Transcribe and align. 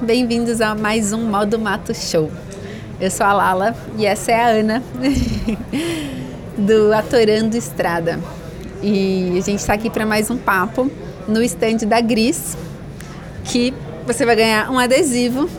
Bem-vindos 0.00 0.60
a 0.60 0.72
mais 0.72 1.12
um 1.12 1.28
Modo 1.28 1.58
Mato 1.58 1.92
Show. 1.92 2.30
Eu 3.00 3.10
sou 3.10 3.26
a 3.26 3.32
Lala 3.32 3.76
e 3.98 4.06
essa 4.06 4.30
é 4.30 4.40
a 4.40 4.46
Ana 4.46 4.82
do 6.56 6.92
Atorando 6.92 7.56
Estrada. 7.56 8.20
E 8.80 9.36
a 9.36 9.40
gente 9.40 9.58
está 9.58 9.72
aqui 9.72 9.90
para 9.90 10.06
mais 10.06 10.30
um 10.30 10.36
papo 10.36 10.88
no 11.26 11.42
stand 11.42 11.88
da 11.88 12.00
Gris, 12.00 12.56
que 13.46 13.74
você 14.06 14.24
vai 14.24 14.36
ganhar 14.36 14.70
um 14.70 14.78
adesivo. 14.78 15.50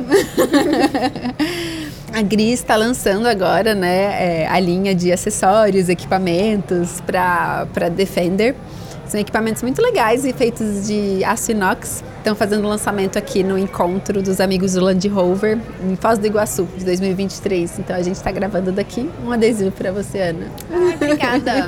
a 2.13 2.21
Gris 2.21 2.61
está 2.61 2.77
lançando 2.77 3.27
agora 3.27 3.75
né, 3.75 4.43
é, 4.43 4.47
a 4.47 4.57
linha 4.61 4.95
de 4.95 5.11
acessórios, 5.11 5.89
equipamentos 5.89 7.01
para 7.01 7.89
Defender. 7.93 8.55
São 9.07 9.19
equipamentos 9.19 9.61
muito 9.61 9.81
legais 9.81 10.25
e 10.25 10.33
feitos 10.33 10.87
de 10.87 11.23
aço 11.23 11.51
inox. 11.51 12.03
Estão 12.17 12.35
fazendo 12.35 12.67
lançamento 12.67 13.17
aqui 13.17 13.43
no 13.43 13.57
encontro 13.57 14.21
dos 14.21 14.39
amigos 14.39 14.73
do 14.73 14.81
Land 14.83 15.07
Rover 15.07 15.59
em 15.83 15.95
Foz 15.95 16.17
do 16.17 16.25
Iguaçu 16.25 16.67
de 16.75 16.83
2023. 16.83 17.79
Então 17.79 17.95
a 17.95 18.01
gente 18.01 18.15
está 18.15 18.31
gravando 18.31 18.71
daqui 18.71 19.09
um 19.23 19.31
adesivo 19.31 19.71
para 19.71 19.91
você, 19.91 20.19
Ana. 20.19 20.47
Ah, 20.71 20.95
obrigada. 20.95 21.67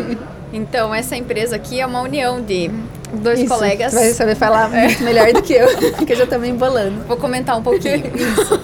Então 0.51 0.95
essa 0.95 1.15
empresa 1.15 1.55
aqui 1.55 1.79
é 1.79 1.85
uma 1.85 2.01
união 2.01 2.41
de 2.41 2.71
dois 3.13 3.39
Isso, 3.39 3.49
colegas. 3.49 3.93
Você 3.93 3.99
vai 3.99 4.13
saber 4.13 4.35
falar 4.35 4.73
é. 4.73 4.87
muito 4.87 5.03
melhor 5.03 5.31
do 5.33 5.41
que 5.41 5.53
eu, 5.53 5.67
porque 5.95 6.13
eu 6.13 6.17
já 6.17 6.23
estou 6.23 6.39
me 6.39 6.49
embolando. 6.49 7.03
Vou 7.07 7.17
comentar 7.17 7.57
um 7.57 7.63
pouquinho. 7.63 8.03
Isso. 8.15 8.59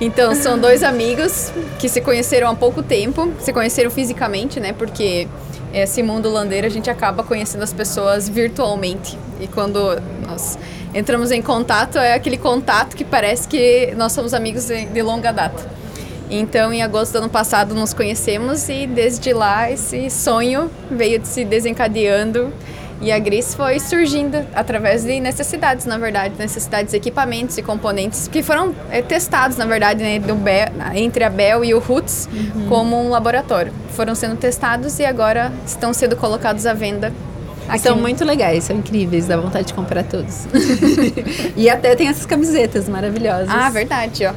Então, 0.00 0.34
são 0.34 0.58
dois 0.58 0.82
amigos 0.82 1.50
que 1.78 1.88
se 1.88 2.02
conheceram 2.02 2.50
há 2.50 2.54
pouco 2.54 2.82
tempo, 2.82 3.32
se 3.40 3.52
conheceram 3.52 3.90
fisicamente, 3.90 4.60
né? 4.60 4.74
Porque 4.74 5.26
esse 5.72 6.02
mundo 6.02 6.28
landeiro 6.30 6.66
a 6.66 6.70
gente 6.70 6.90
acaba 6.90 7.22
conhecendo 7.22 7.62
as 7.62 7.72
pessoas 7.72 8.28
virtualmente. 8.28 9.18
E 9.40 9.46
quando 9.46 10.00
nós 10.26 10.58
entramos 10.94 11.30
em 11.30 11.40
contato, 11.40 11.98
é 11.98 12.12
aquele 12.12 12.36
contato 12.36 12.94
que 12.94 13.04
parece 13.04 13.48
que 13.48 13.94
nós 13.96 14.12
somos 14.12 14.34
amigos 14.34 14.66
de 14.66 15.02
longa 15.02 15.32
data. 15.32 15.64
Então, 16.28 16.72
em 16.72 16.82
agosto 16.82 17.12
do 17.12 17.18
ano 17.18 17.28
passado, 17.28 17.74
nos 17.74 17.94
conhecemos 17.94 18.68
e 18.68 18.86
desde 18.86 19.32
lá 19.32 19.70
esse 19.70 20.10
sonho 20.10 20.70
veio 20.90 21.24
se 21.24 21.44
desencadeando 21.44 22.52
e 23.00 23.12
a 23.12 23.18
Gris 23.18 23.54
foi 23.54 23.78
surgindo 23.78 24.44
através 24.54 25.04
de 25.04 25.20
necessidades, 25.20 25.84
na 25.84 25.98
verdade, 25.98 26.34
necessidades 26.38 26.92
de 26.92 26.96
equipamentos 26.96 27.56
e 27.58 27.62
componentes 27.62 28.28
que 28.28 28.42
foram 28.42 28.74
é, 28.90 29.02
testados, 29.02 29.56
na 29.56 29.66
verdade, 29.66 30.02
né, 30.02 30.18
do 30.18 30.34
Bell, 30.34 30.68
entre 30.94 31.24
a 31.24 31.30
Bell 31.30 31.64
e 31.64 31.74
o 31.74 31.78
Roots 31.78 32.28
uhum. 32.32 32.66
como 32.68 33.00
um 33.00 33.10
laboratório. 33.10 33.72
Foram 33.90 34.14
sendo 34.14 34.36
testados 34.36 34.98
e 34.98 35.04
agora 35.04 35.52
estão 35.66 35.92
sendo 35.92 36.16
colocados 36.16 36.66
à 36.66 36.72
venda 36.72 37.12
Aqui. 37.68 37.80
São 37.80 37.96
muito 37.96 38.24
legais, 38.24 38.64
são 38.64 38.76
incríveis, 38.76 39.26
dá 39.26 39.36
vontade 39.36 39.66
de 39.66 39.74
comprar 39.74 40.04
todos. 40.04 40.46
e 41.56 41.68
até 41.68 41.96
tem 41.96 42.06
essas 42.06 42.24
camisetas 42.24 42.88
maravilhosas. 42.88 43.48
Ah, 43.50 43.68
verdade, 43.70 44.24
ó. 44.24 44.32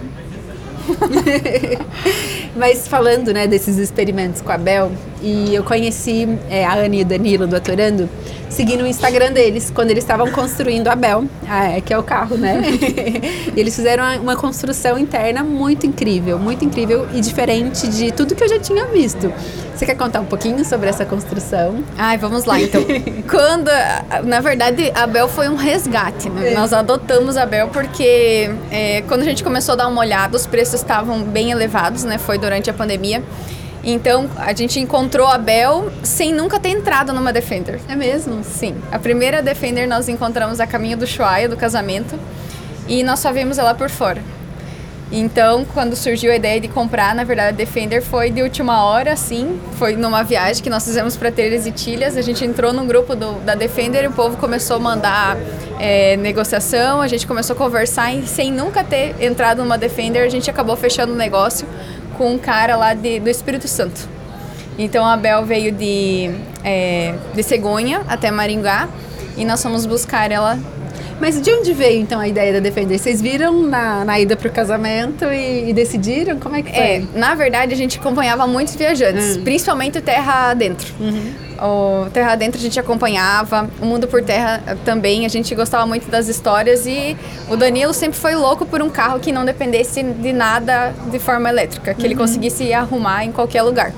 Mas 2.55 2.87
falando, 2.87 3.33
né, 3.33 3.47
desses 3.47 3.77
experimentos 3.77 4.41
com 4.41 4.51
a 4.51 4.57
Bel, 4.57 4.91
e 5.21 5.53
eu 5.53 5.63
conheci 5.63 6.27
é, 6.49 6.65
a 6.65 6.75
Anne 6.75 6.99
e 6.99 7.01
o 7.01 7.05
Danilo 7.05 7.45
do 7.45 7.55
Atorando, 7.55 8.09
seguindo 8.49 8.83
o 8.83 8.87
Instagram 8.87 9.31
deles, 9.31 9.71
quando 9.73 9.91
eles 9.91 10.03
estavam 10.03 10.31
construindo 10.31 10.87
a 10.87 10.95
Bel, 10.95 11.25
ah, 11.47 11.79
que 11.81 11.93
é 11.93 11.97
o 11.97 12.03
carro, 12.03 12.37
né? 12.37 12.61
e 13.55 13.59
eles 13.59 13.75
fizeram 13.75 14.03
uma 14.21 14.35
construção 14.35 14.97
interna 14.97 15.43
muito 15.43 15.85
incrível, 15.85 16.39
muito 16.39 16.65
incrível 16.65 17.07
e 17.13 17.21
diferente 17.21 17.87
de 17.87 18.11
tudo 18.11 18.35
que 18.35 18.43
eu 18.43 18.49
já 18.49 18.59
tinha 18.59 18.85
visto. 18.85 19.31
Você 19.79 19.85
quer 19.85 19.95
contar 19.95 20.19
um 20.19 20.25
pouquinho 20.25 20.65
sobre 20.65 20.89
essa 20.89 21.05
construção? 21.05 21.81
Ai, 21.97 22.17
vamos 22.17 22.43
lá 22.43 22.59
então. 22.59 22.81
quando, 23.31 23.69
na 24.25 24.41
verdade, 24.41 24.91
a 24.93 25.07
Bel 25.07 25.29
foi 25.29 25.47
um 25.47 25.55
resgate, 25.55 26.29
né? 26.29 26.51
É. 26.51 26.53
Nós 26.53 26.73
adotamos 26.73 27.37
a 27.37 27.45
Bel 27.45 27.69
porque 27.69 28.51
é, 28.69 29.01
quando 29.07 29.21
a 29.21 29.23
gente 29.23 29.41
começou 29.41 29.73
a 29.73 29.75
dar 29.77 29.87
uma 29.87 30.01
olhada, 30.01 30.35
os 30.35 30.45
preços 30.45 30.81
estavam 30.81 31.23
bem 31.23 31.51
elevados, 31.51 32.03
né? 32.03 32.17
Foi 32.17 32.37
durante 32.39 32.69
a 32.69 32.73
pandemia. 32.73 33.23
Então, 33.83 34.29
a 34.35 34.53
gente 34.53 34.79
encontrou 34.79 35.27
a 35.27 35.37
Bel 35.37 35.91
sem 36.03 36.33
nunca 36.33 36.59
ter 36.59 36.69
entrado 36.69 37.13
numa 37.13 37.31
Defender. 37.31 37.79
É 37.87 37.95
mesmo? 37.95 38.43
Sim. 38.43 38.75
A 38.91 38.99
primeira 38.99 39.41
Defender 39.41 39.87
nós 39.87 40.09
encontramos 40.09 40.59
a 40.59 40.67
caminho 40.67 40.97
do 40.97 41.07
Chuaia, 41.07 41.47
do 41.47 41.55
casamento, 41.55 42.19
e 42.87 43.03
nós 43.03 43.19
só 43.19 43.31
vimos 43.31 43.57
ela 43.57 43.73
por 43.73 43.89
fora. 43.89 44.21
Então, 45.11 45.65
quando 45.73 45.95
surgiu 45.95 46.31
a 46.31 46.35
ideia 46.35 46.61
de 46.61 46.67
comprar, 46.67 47.15
na 47.15 47.23
verdade, 47.23 47.49
a 47.49 47.51
Defender 47.51 47.99
foi 47.99 48.29
de 48.29 48.43
última 48.43 48.83
hora, 48.83 49.15
sim. 49.15 49.59
Foi 49.73 49.95
numa 49.95 50.23
viagem 50.23 50.61
que 50.61 50.69
nós 50.69 50.83
fizemos 50.83 51.17
para 51.17 51.31
Telhas 51.31 51.65
e 51.65 51.71
Tilhas. 51.71 52.15
A 52.15 52.21
gente 52.21 52.45
entrou 52.45 52.71
num 52.71 52.85
grupo 52.85 53.15
do, 53.15 53.39
da 53.39 53.55
Defender 53.55 54.03
e 54.03 54.07
o 54.07 54.11
povo 54.11 54.37
começou 54.37 54.75
a 54.75 54.79
mandar 54.79 55.35
é, 55.79 56.15
negociação. 56.17 57.01
A 57.01 57.07
gente 57.07 57.25
começou 57.25 57.55
a 57.55 57.57
conversar 57.57 58.13
e, 58.13 58.27
sem 58.27 58.51
nunca 58.51 58.83
ter 58.83 59.15
entrado 59.19 59.63
numa 59.63 59.79
Defender, 59.79 60.21
a 60.21 60.29
gente 60.29 60.47
acabou 60.47 60.75
fechando 60.75 61.13
o 61.13 61.15
negócio 61.15 61.67
com 62.19 62.33
um 62.33 62.37
cara 62.37 62.75
lá 62.75 62.93
de, 62.93 63.21
do 63.21 63.29
Espírito 63.29 63.65
Santo. 63.65 64.09
Então, 64.77 65.05
a 65.05 65.15
Bel 65.15 65.45
veio 65.45 65.71
de, 65.71 66.29
é, 66.65 67.15
de 67.33 67.41
Cegonha 67.41 68.01
até 68.09 68.29
Maringá 68.29 68.89
e 69.37 69.45
nós 69.45 69.63
fomos 69.63 69.85
buscar 69.85 70.29
ela 70.29 70.59
mas 71.19 71.41
de 71.41 71.51
onde 71.51 71.73
veio 71.73 71.99
então 71.99 72.17
a 72.17 72.29
ideia 72.29 72.53
da 72.53 72.59
Defender? 72.59 72.97
Vocês 72.97 73.21
viram 73.21 73.61
na, 73.63 74.05
na 74.05 74.17
ida 74.19 74.37
para 74.37 74.47
o 74.47 74.51
casamento 74.51 75.25
e, 75.25 75.69
e, 75.69 75.73
decidiram? 75.73 76.39
Como 76.39 76.55
é 76.55 76.61
que 76.61 76.71
foi? 76.71 76.79
É, 76.79 77.03
na 77.13 77.35
verdade 77.35 77.73
a 77.73 77.77
gente 77.77 77.99
acompanhava 77.99 78.47
muitos 78.47 78.73
viajantes, 78.75 79.35
hum. 79.35 79.43
principalmente 79.43 79.99
terra 79.99 80.53
dentro. 80.53 80.93
Uhum. 80.97 81.33
O 81.61 82.09
Terra 82.11 82.35
Dentro 82.35 82.59
a 82.59 82.63
gente 82.63 82.79
acompanhava, 82.79 83.69
o 83.81 83.85
Mundo 83.85 84.07
por 84.07 84.23
Terra 84.23 84.77
também, 84.85 85.25
a 85.25 85.29
gente 85.29 85.53
gostava 85.55 85.85
muito 85.85 86.09
das 86.09 86.27
histórias 86.27 86.85
e 86.85 87.17
o 87.49 87.57
Danilo 87.57 87.93
sempre 87.93 88.17
foi 88.17 88.35
louco 88.35 88.65
por 88.65 88.81
um 88.81 88.89
carro 88.89 89.19
que 89.19 89.31
não 89.31 89.43
dependesse 89.43 90.01
de 90.03 90.31
nada 90.31 90.93
de 91.11 91.19
forma 91.19 91.49
elétrica, 91.49 91.93
que 91.93 92.01
uhum. 92.01 92.05
ele 92.05 92.15
conseguisse 92.15 92.73
arrumar 92.73 93.25
em 93.25 93.31
qualquer 93.31 93.61
lugar. 93.61 93.93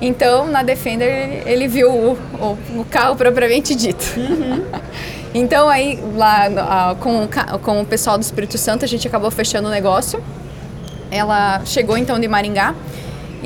Então, 0.00 0.46
na 0.46 0.62
Defender, 0.62 1.42
ele 1.46 1.66
viu 1.66 1.90
o, 1.90 2.12
o, 2.40 2.80
o 2.80 2.84
carro 2.84 3.16
propriamente 3.16 3.74
dito. 3.74 4.14
Uhum. 4.16 4.64
Então 5.34 5.68
aí 5.68 6.02
lá 6.16 6.96
com, 6.98 7.28
com 7.62 7.82
o 7.82 7.86
pessoal 7.86 8.16
do 8.16 8.22
Espírito 8.22 8.56
Santo 8.56 8.84
a 8.84 8.88
gente 8.88 9.06
acabou 9.06 9.30
fechando 9.30 9.68
o 9.68 9.70
negócio. 9.70 10.22
Ela 11.10 11.60
chegou 11.64 11.96
então 11.98 12.18
de 12.18 12.26
Maringá 12.26 12.74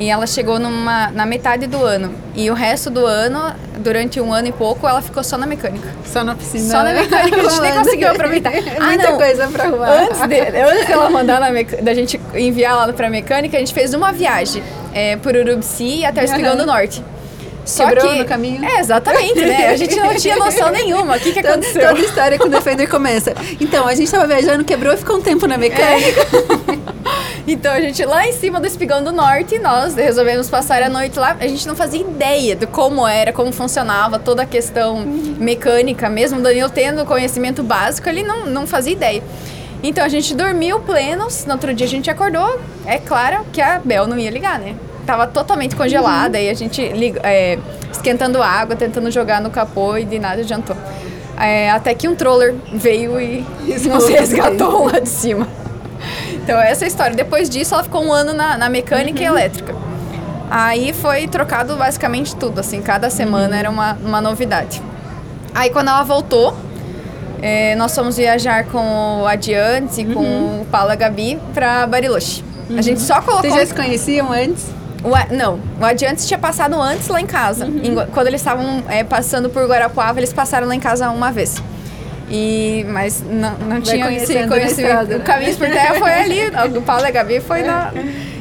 e 0.03 0.09
ela 0.09 0.27
chegou 0.27 0.59
numa, 0.59 1.09
na 1.11 1.25
metade 1.25 1.65
do 1.65 1.81
ano. 1.81 2.13
E 2.35 2.51
o 2.51 2.53
resto 2.53 2.89
do 2.89 3.05
ano, 3.05 3.55
durante 3.77 4.19
um 4.19 4.33
ano 4.33 4.49
e 4.49 4.51
pouco, 4.51 4.85
ela 4.85 5.01
ficou 5.01 5.23
só 5.23 5.37
na 5.37 5.47
mecânica. 5.47 5.87
Só 6.05 6.25
na 6.25 6.33
oficina. 6.33 6.69
Só 6.69 6.83
na 6.83 6.91
mecânica, 6.91 7.37
a 7.37 7.49
gente 7.49 7.61
nem 7.61 7.71
conseguiu 7.79 8.11
aproveitar. 8.11 8.51
ah, 8.81 8.83
Muita 8.83 9.11
não. 9.11 9.17
coisa 9.17 9.47
pra 9.47 9.63
arrumar. 9.63 10.03
Antes, 10.03 10.27
de, 10.27 10.39
antes 10.41 10.87
dela 10.87 11.09
mandar 11.09 11.39
na 11.39 11.47
da 11.81 11.93
gente 11.93 12.19
enviar 12.35 12.75
lá 12.75 12.91
pra 12.91 13.09
mecânica, 13.09 13.55
a 13.55 13.59
gente 13.61 13.73
fez 13.73 13.93
uma 13.93 14.11
viagem 14.11 14.61
é, 14.93 15.15
por 15.15 15.37
Urubici 15.37 16.03
até 16.03 16.21
o 16.21 16.25
Espigão 16.25 16.57
do 16.57 16.65
Norte. 16.65 17.01
Só 17.65 17.87
Quebrou 17.87 18.11
que 18.11 18.19
no 18.19 18.25
caminho. 18.25 18.65
É, 18.65 18.81
exatamente, 18.81 19.39
né? 19.39 19.69
A 19.69 19.77
gente 19.77 19.95
não 19.95 20.13
tinha 20.15 20.35
noção 20.35 20.67
nenhuma. 20.75 21.15
O 21.15 21.19
que, 21.19 21.31
que 21.31 21.39
aconteceu? 21.39 21.87
Toda 21.87 21.99
história 22.01 22.37
com 22.37 22.47
o 22.47 22.49
Defender 22.49 22.89
começa. 22.89 23.33
Então, 23.61 23.87
a 23.87 23.95
gente 23.95 24.11
tava 24.11 24.27
viajando, 24.27 24.65
quebrou 24.65 24.93
e 24.93 24.97
ficou 24.97 25.15
um 25.15 25.21
tempo 25.21 25.47
na 25.47 25.57
mecânica. 25.57 26.21
É. 26.89 26.92
Então, 27.45 27.73
a 27.73 27.81
gente 27.81 28.03
lá 28.05 28.25
em 28.25 28.31
cima 28.31 28.59
do 28.59 28.67
Espigão 28.67 29.03
do 29.03 29.11
Norte, 29.11 29.59
nós 29.59 29.95
resolvemos 29.95 30.49
passar 30.49 30.81
a 30.81 30.89
noite 30.89 31.19
lá. 31.19 31.35
A 31.39 31.47
gente 31.47 31.67
não 31.67 31.75
fazia 31.75 31.99
ideia 31.99 32.55
de 32.55 32.65
como 32.65 33.05
era, 33.05 33.33
como 33.33 33.51
funcionava 33.51 34.17
toda 34.17 34.43
a 34.43 34.45
questão 34.45 35.01
mecânica. 35.01 36.09
Mesmo 36.09 36.39
o 36.39 36.41
Danilo 36.41 36.69
tendo 36.69 37.05
conhecimento 37.05 37.61
básico, 37.61 38.07
ele 38.07 38.23
não, 38.23 38.45
não 38.45 38.65
fazia 38.65 38.93
ideia. 38.93 39.21
Então, 39.83 40.05
a 40.05 40.07
gente 40.07 40.33
dormiu 40.33 40.79
plenos. 40.79 41.45
No 41.45 41.53
outro 41.53 41.73
dia, 41.73 41.85
a 41.85 41.89
gente 41.89 42.09
acordou. 42.09 42.61
É 42.85 42.97
claro 42.97 43.45
que 43.51 43.61
a 43.61 43.77
Bel 43.79 44.07
não 44.07 44.17
ia 44.17 44.29
ligar, 44.29 44.57
né? 44.57 44.75
tava 45.05 45.27
totalmente 45.27 45.75
congelada 45.75 46.37
uhum. 46.37 46.43
e 46.45 46.49
a 46.49 46.53
gente 46.53 46.81
é, 47.23 47.59
esquentando 47.91 48.41
água, 48.41 48.75
tentando 48.75 49.11
jogar 49.11 49.41
no 49.41 49.49
capô 49.49 49.97
e 49.97 50.05
de 50.05 50.17
nada 50.17 50.41
adiantou. 50.41 50.75
É, 51.37 51.69
até 51.71 51.93
que 51.93 52.07
um 52.07 52.15
troller 52.15 52.55
veio 52.73 53.19
e 53.19 53.45
nos 53.89 54.07
resgatou 54.07 54.85
lá 54.85 54.99
de 54.99 55.09
cima. 55.09 55.47
Então 56.43 56.59
essa 56.59 56.83
é 56.83 56.85
a 56.85 56.87
história. 56.87 57.15
Depois 57.15 57.49
disso 57.49 57.73
ela 57.73 57.83
ficou 57.83 58.03
um 58.03 58.11
ano 58.11 58.33
na, 58.33 58.57
na 58.57 58.69
mecânica 58.69 59.19
uhum. 59.19 59.23
e 59.23 59.27
elétrica. 59.27 59.75
Aí 60.51 60.93
foi 60.93 61.27
trocado 61.27 61.75
basicamente 61.75 62.35
tudo, 62.35 62.59
assim, 62.59 62.81
cada 62.81 63.09
semana 63.09 63.53
uhum. 63.53 63.59
era 63.59 63.69
uma, 63.69 63.93
uma 63.93 64.21
novidade. 64.21 64.81
Aí 65.55 65.69
quando 65.69 65.87
ela 65.87 66.03
voltou, 66.03 66.55
é, 67.41 67.75
nós 67.75 67.95
fomos 67.95 68.17
viajar 68.17 68.65
com 68.65 69.21
o 69.21 69.27
Adiante 69.27 70.01
e 70.01 70.05
com 70.05 70.19
uhum. 70.19 70.61
o 70.61 70.65
Paulo 70.65 70.95
Gabi 70.95 71.39
para 71.53 71.87
Bariloche. 71.87 72.43
A 72.77 72.81
gente 72.81 73.01
só 73.01 73.21
colocou... 73.21 73.49
Vocês 73.49 73.55
já 73.55 73.65
se 73.65 73.73
conheciam 73.73 74.31
antes? 74.31 74.65
O, 75.03 75.35
não, 75.35 75.59
o 75.79 75.85
Adiantes 75.85 76.25
tinha 76.25 76.39
passado 76.39 76.81
antes 76.81 77.07
lá 77.07 77.19
em 77.19 77.25
casa. 77.25 77.65
Uhum. 77.65 77.81
Em, 77.83 78.05
quando 78.07 78.27
eles 78.27 78.39
estavam 78.39 78.83
é, 78.87 79.03
passando 79.03 79.49
por 79.49 79.65
Guarapuava, 79.67 80.19
eles 80.19 80.31
passaram 80.31 80.67
lá 80.67 80.75
em 80.75 80.79
casa 80.79 81.09
uma 81.09 81.31
vez. 81.31 81.61
E, 82.35 82.83
mas 82.89 83.21
não, 83.21 83.55
não 83.59 83.79
tinha 83.79 84.19
se 84.25 84.47
conhecido. 84.47 85.17
O 85.17 85.19
caminho 85.21 85.55
por 85.55 85.69
terra 85.69 85.93
foi 85.93 86.11
ali. 86.11 86.39
O 86.75 86.81
Paulo 86.81 87.03
e 87.03 87.07
a 87.07 87.11
Gabi 87.11 87.39
foi 87.39 87.61
na. 87.61 87.93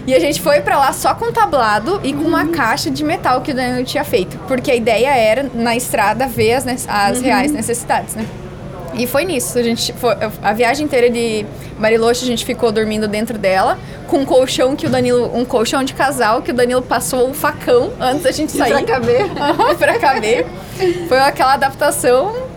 E 0.06 0.14
a 0.14 0.18
gente 0.18 0.40
foi 0.40 0.60
para 0.62 0.78
lá 0.78 0.92
só 0.92 1.14
com 1.14 1.30
tablado 1.30 2.00
e 2.02 2.12
com 2.14 2.22
uma 2.24 2.42
uhum. 2.42 2.52
caixa 2.52 2.90
de 2.90 3.04
metal 3.04 3.42
que 3.42 3.50
o 3.50 3.54
Danilo 3.54 3.84
tinha 3.84 4.02
feito. 4.02 4.38
Porque 4.48 4.70
a 4.70 4.74
ideia 4.74 5.14
era, 5.14 5.50
na 5.54 5.76
estrada, 5.76 6.26
ver 6.26 6.54
as, 6.54 6.66
as 6.88 7.18
uhum. 7.18 7.24
reais 7.24 7.52
necessidades, 7.52 8.14
né? 8.14 8.24
E 8.94 9.06
foi 9.06 9.24
nisso. 9.24 9.58
A, 9.58 9.62
gente, 9.62 9.92
foi, 9.92 10.16
a 10.42 10.52
viagem 10.52 10.86
inteira 10.86 11.10
de 11.10 11.44
Bariloche, 11.78 12.24
a 12.24 12.26
gente 12.26 12.44
ficou 12.44 12.72
dormindo 12.72 13.06
dentro 13.06 13.36
dela, 13.36 13.78
com 14.06 14.18
um 14.18 14.24
colchão 14.24 14.74
que 14.74 14.86
o 14.86 14.90
Danilo. 14.90 15.30
Um 15.36 15.44
colchão 15.44 15.84
de 15.84 15.92
casal 15.92 16.40
que 16.40 16.50
o 16.50 16.54
Danilo 16.54 16.82
passou 16.82 17.28
um 17.28 17.34
facão 17.34 17.92
antes 18.00 18.22
da 18.22 18.32
gente 18.32 18.52
sair. 18.52 18.72
pra 18.72 18.82
caber. 18.82 19.26
pra 19.78 19.98
caber. 19.98 20.46
Foi 21.08 21.18
aquela 21.18 21.54
adaptação. 21.54 22.51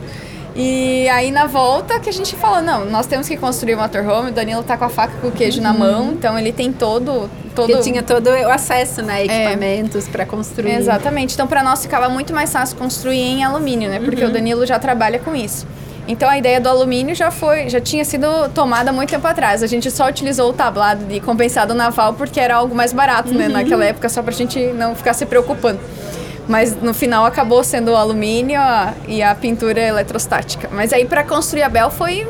E 0.56 1.10
aí 1.10 1.32
na 1.32 1.48
volta 1.48 2.00
que 2.00 2.10
a 2.10 2.14
gente 2.14 2.34
falou, 2.38 2.62
não, 2.62 2.86
nós 2.86 3.06
temos 3.06 3.28
que 3.28 3.36
construir 3.36 3.76
um 3.76 3.80
motorhome, 3.80 4.30
o 4.30 4.34
Danilo 4.34 4.64
tá 4.64 4.78
com 4.78 4.86
a 4.86 4.90
faca 4.90 5.14
com 5.20 5.28
o 5.28 5.32
queijo 5.32 5.62
na 5.62 5.74
mão, 5.74 6.14
então 6.14 6.40
ele 6.40 6.54
tem 6.54 6.72
todo. 6.72 7.30
todo... 7.54 7.68
Porque 7.68 7.84
tinha 7.84 8.02
todo 8.02 8.30
o 8.30 8.50
acesso, 8.50 9.02
né? 9.02 9.26
Equipamentos 9.26 10.08
pra 10.08 10.26
construir. 10.26 10.72
Exatamente. 10.72 11.34
Então 11.34 11.46
pra 11.46 11.62
nós 11.62 11.82
ficava 11.82 12.08
muito 12.08 12.34
mais 12.34 12.54
fácil 12.54 12.78
construir 12.78 13.20
em 13.20 13.44
alumínio, 13.44 13.90
né? 13.90 14.00
Porque 14.00 14.24
o 14.24 14.32
Danilo 14.32 14.66
já 14.66 14.80
trabalha 14.80 15.20
com 15.20 15.36
isso. 15.36 15.68
Então 16.08 16.30
a 16.30 16.38
ideia 16.38 16.62
do 16.62 16.70
alumínio 16.70 17.16
já 17.16 17.32
foi, 17.32 17.68
já 17.68 17.82
tinha 17.82 18.06
sido 18.06 18.28
tomada 18.54 18.92
há 18.92 18.94
muito 18.94 19.10
tempo 19.10 19.28
atrás. 19.28 19.62
A 19.62 19.68
gente 19.68 19.90
só 19.92 20.08
utilizou 20.08 20.52
o 20.52 20.54
tablado 20.54 21.04
de 21.04 21.20
compensado 21.20 21.74
naval 21.74 22.14
porque 22.14 22.40
era 22.40 22.56
algo 22.56 22.74
mais 22.76 22.94
barato, 22.94 23.34
né, 23.34 23.48
naquela 23.48 23.84
época, 23.84 24.08
só 24.08 24.22
pra 24.22 24.32
gente 24.32 24.60
não 24.74 24.96
ficar 24.96 25.14
se 25.14 25.26
preocupando. 25.26 25.80
Mas 26.48 26.80
no 26.82 26.94
final 26.94 27.26
acabou 27.26 27.64
sendo 27.64 27.92
o 27.92 27.96
alumínio 27.96 28.60
e 29.08 29.22
a 29.24 29.34
pintura 29.34 29.80
eletrostática. 29.82 30.70
Mas 30.72 30.94
aí 30.94 31.06
para 31.06 31.24
construir 31.24 31.64
a 31.64 31.70
Bel 31.70 31.90
foi 31.90 32.28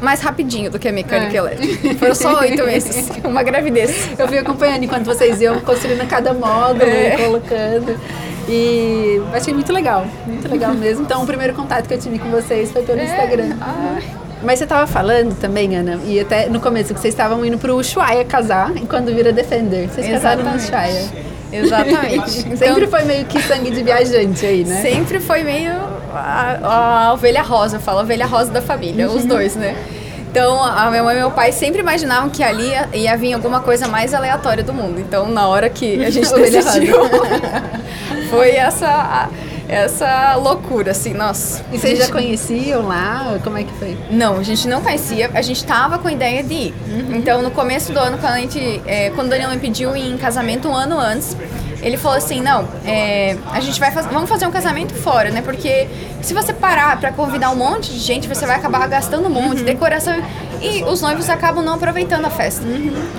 mais 0.00 0.20
rapidinho 0.20 0.70
do 0.70 0.78
que 0.78 0.86
a 0.88 0.92
mecânica 0.92 1.34
É. 1.34 1.38
elétrica. 1.38 1.94
Foram 1.96 2.14
só 2.14 2.38
oito 2.40 2.64
meses, 2.64 3.10
uma 3.24 3.42
gravidez. 3.42 4.10
Eu 4.16 4.28
fui 4.28 4.38
acompanhando 4.38 4.84
enquanto 4.84 5.04
vocês 5.04 5.40
iam 5.40 5.58
construindo 5.60 6.06
cada 6.08 6.32
módulo 6.32 6.82
É. 6.88 7.14
e 7.14 7.18
colocando. 7.24 8.00
E 8.48 9.20
achei 9.34 9.52
muito 9.52 9.72
legal, 9.72 10.06
muito 10.26 10.48
legal 10.48 10.72
mesmo. 10.72 11.02
Então, 11.04 11.22
o 11.22 11.26
primeiro 11.26 11.52
contato 11.52 11.86
que 11.86 11.94
eu 11.94 11.98
tive 11.98 12.18
com 12.18 12.30
vocês 12.30 12.70
foi 12.70 12.82
pelo 12.82 13.02
Instagram. 13.02 13.56
Ah, 13.60 13.98
Mas 14.42 14.58
você 14.60 14.64
estava 14.64 14.86
falando 14.86 15.36
também, 15.38 15.74
Ana, 15.76 15.98
e 16.06 16.18
até 16.20 16.48
no 16.48 16.60
começo 16.60 16.94
que 16.94 17.00
vocês 17.00 17.12
estavam 17.12 17.44
indo 17.44 17.58
pro 17.58 17.74
Ushuaia 17.76 18.24
casar, 18.24 18.70
e 18.76 18.86
quando 18.86 19.12
vira 19.12 19.32
Defender. 19.32 19.88
Vocês 19.88 20.08
casaram 20.08 20.44
no 20.44 20.54
Exatamente. 20.54 20.64
Ushuaia. 20.94 21.37
Exatamente. 21.52 22.38
Então, 22.48 22.56
Sempre 22.56 22.86
foi 22.86 23.02
meio 23.04 23.24
que 23.26 23.40
sangue 23.42 23.70
de 23.70 23.82
viajante 23.82 24.44
aí, 24.46 24.64
né? 24.64 24.80
Sempre 24.82 25.20
foi 25.20 25.42
meio 25.42 25.72
a, 26.14 27.06
a 27.08 27.12
ovelha 27.12 27.42
rosa, 27.42 27.76
eu 27.76 27.80
falo, 27.80 28.00
a 28.00 28.02
ovelha 28.02 28.26
rosa 28.26 28.50
da 28.50 28.62
família, 28.62 29.08
Uhum. 29.08 29.16
os 29.16 29.24
dois, 29.24 29.56
né? 29.56 29.76
Então, 30.30 30.62
a 30.62 30.90
minha 30.90 31.02
mãe 31.02 31.16
e 31.16 31.18
meu 31.20 31.30
pai 31.30 31.52
sempre 31.52 31.80
imaginavam 31.80 32.28
que 32.28 32.42
ali 32.42 32.68
ia, 32.68 32.88
ia 32.92 33.16
vir 33.16 33.32
alguma 33.32 33.60
coisa 33.60 33.88
mais 33.88 34.12
aleatória 34.12 34.62
do 34.62 34.74
mundo. 34.74 35.00
Então, 35.00 35.26
na 35.30 35.48
hora 35.48 35.70
que 35.70 36.04
a 36.04 36.10
gente 36.10 36.28
decidiu, 36.50 36.96
foi 38.30 38.50
essa, 38.50 39.30
essa 39.68 40.34
loucura, 40.36 40.92
assim, 40.92 41.12
nossa. 41.12 41.62
E 41.70 41.78
vocês 41.78 41.98
Gente, 41.98 42.06
já 42.06 42.12
conheciam 42.12 42.86
lá? 42.86 43.38
Como 43.44 43.58
é 43.58 43.64
que 43.64 43.72
foi? 43.74 43.96
Não, 44.10 44.38
a 44.38 44.42
gente 44.42 44.66
não 44.66 44.80
conhecia, 44.80 45.30
a 45.34 45.42
gente 45.42 45.64
tava 45.64 45.98
com 45.98 46.08
a 46.08 46.12
ideia 46.12 46.42
de 46.42 46.54
ir. 46.54 46.74
Então, 47.14 47.42
no 47.42 47.50
começo 47.50 47.92
do 47.92 47.98
ano, 47.98 48.16
quando 48.18 48.32
a 48.32 48.38
gente, 48.38 48.82
é, 48.86 49.10
quando 49.10 49.26
o 49.26 49.30
Daniel 49.30 49.50
me 49.50 49.58
pediu 49.58 49.94
em 49.94 50.16
casamento 50.16 50.68
um 50.68 50.74
ano 50.74 50.98
antes, 50.98 51.36
ele 51.82 51.96
falou 51.96 52.16
assim, 52.16 52.40
não, 52.40 52.66
é, 52.84 53.36
a 53.52 53.60
gente 53.60 53.78
vai 53.78 53.92
fazer, 53.92 54.08
vamos 54.08 54.28
fazer 54.28 54.46
um 54.46 54.50
casamento 54.50 54.94
fora, 54.94 55.30
né? 55.30 55.42
Porque 55.42 55.86
se 56.22 56.34
você 56.34 56.52
parar 56.52 56.98
pra 56.98 57.12
convidar 57.12 57.50
um 57.50 57.56
monte 57.56 57.92
de 57.92 57.98
gente, 57.98 58.26
você 58.26 58.46
vai 58.46 58.56
acabar 58.56 58.86
gastando 58.88 59.26
um 59.26 59.30
monte, 59.30 59.62
decoração, 59.62 60.14
e 60.60 60.82
os 60.84 61.00
noivos 61.00 61.28
acabam 61.28 61.64
não 61.64 61.74
aproveitando 61.74 62.24
a 62.24 62.30
festa. 62.30 62.64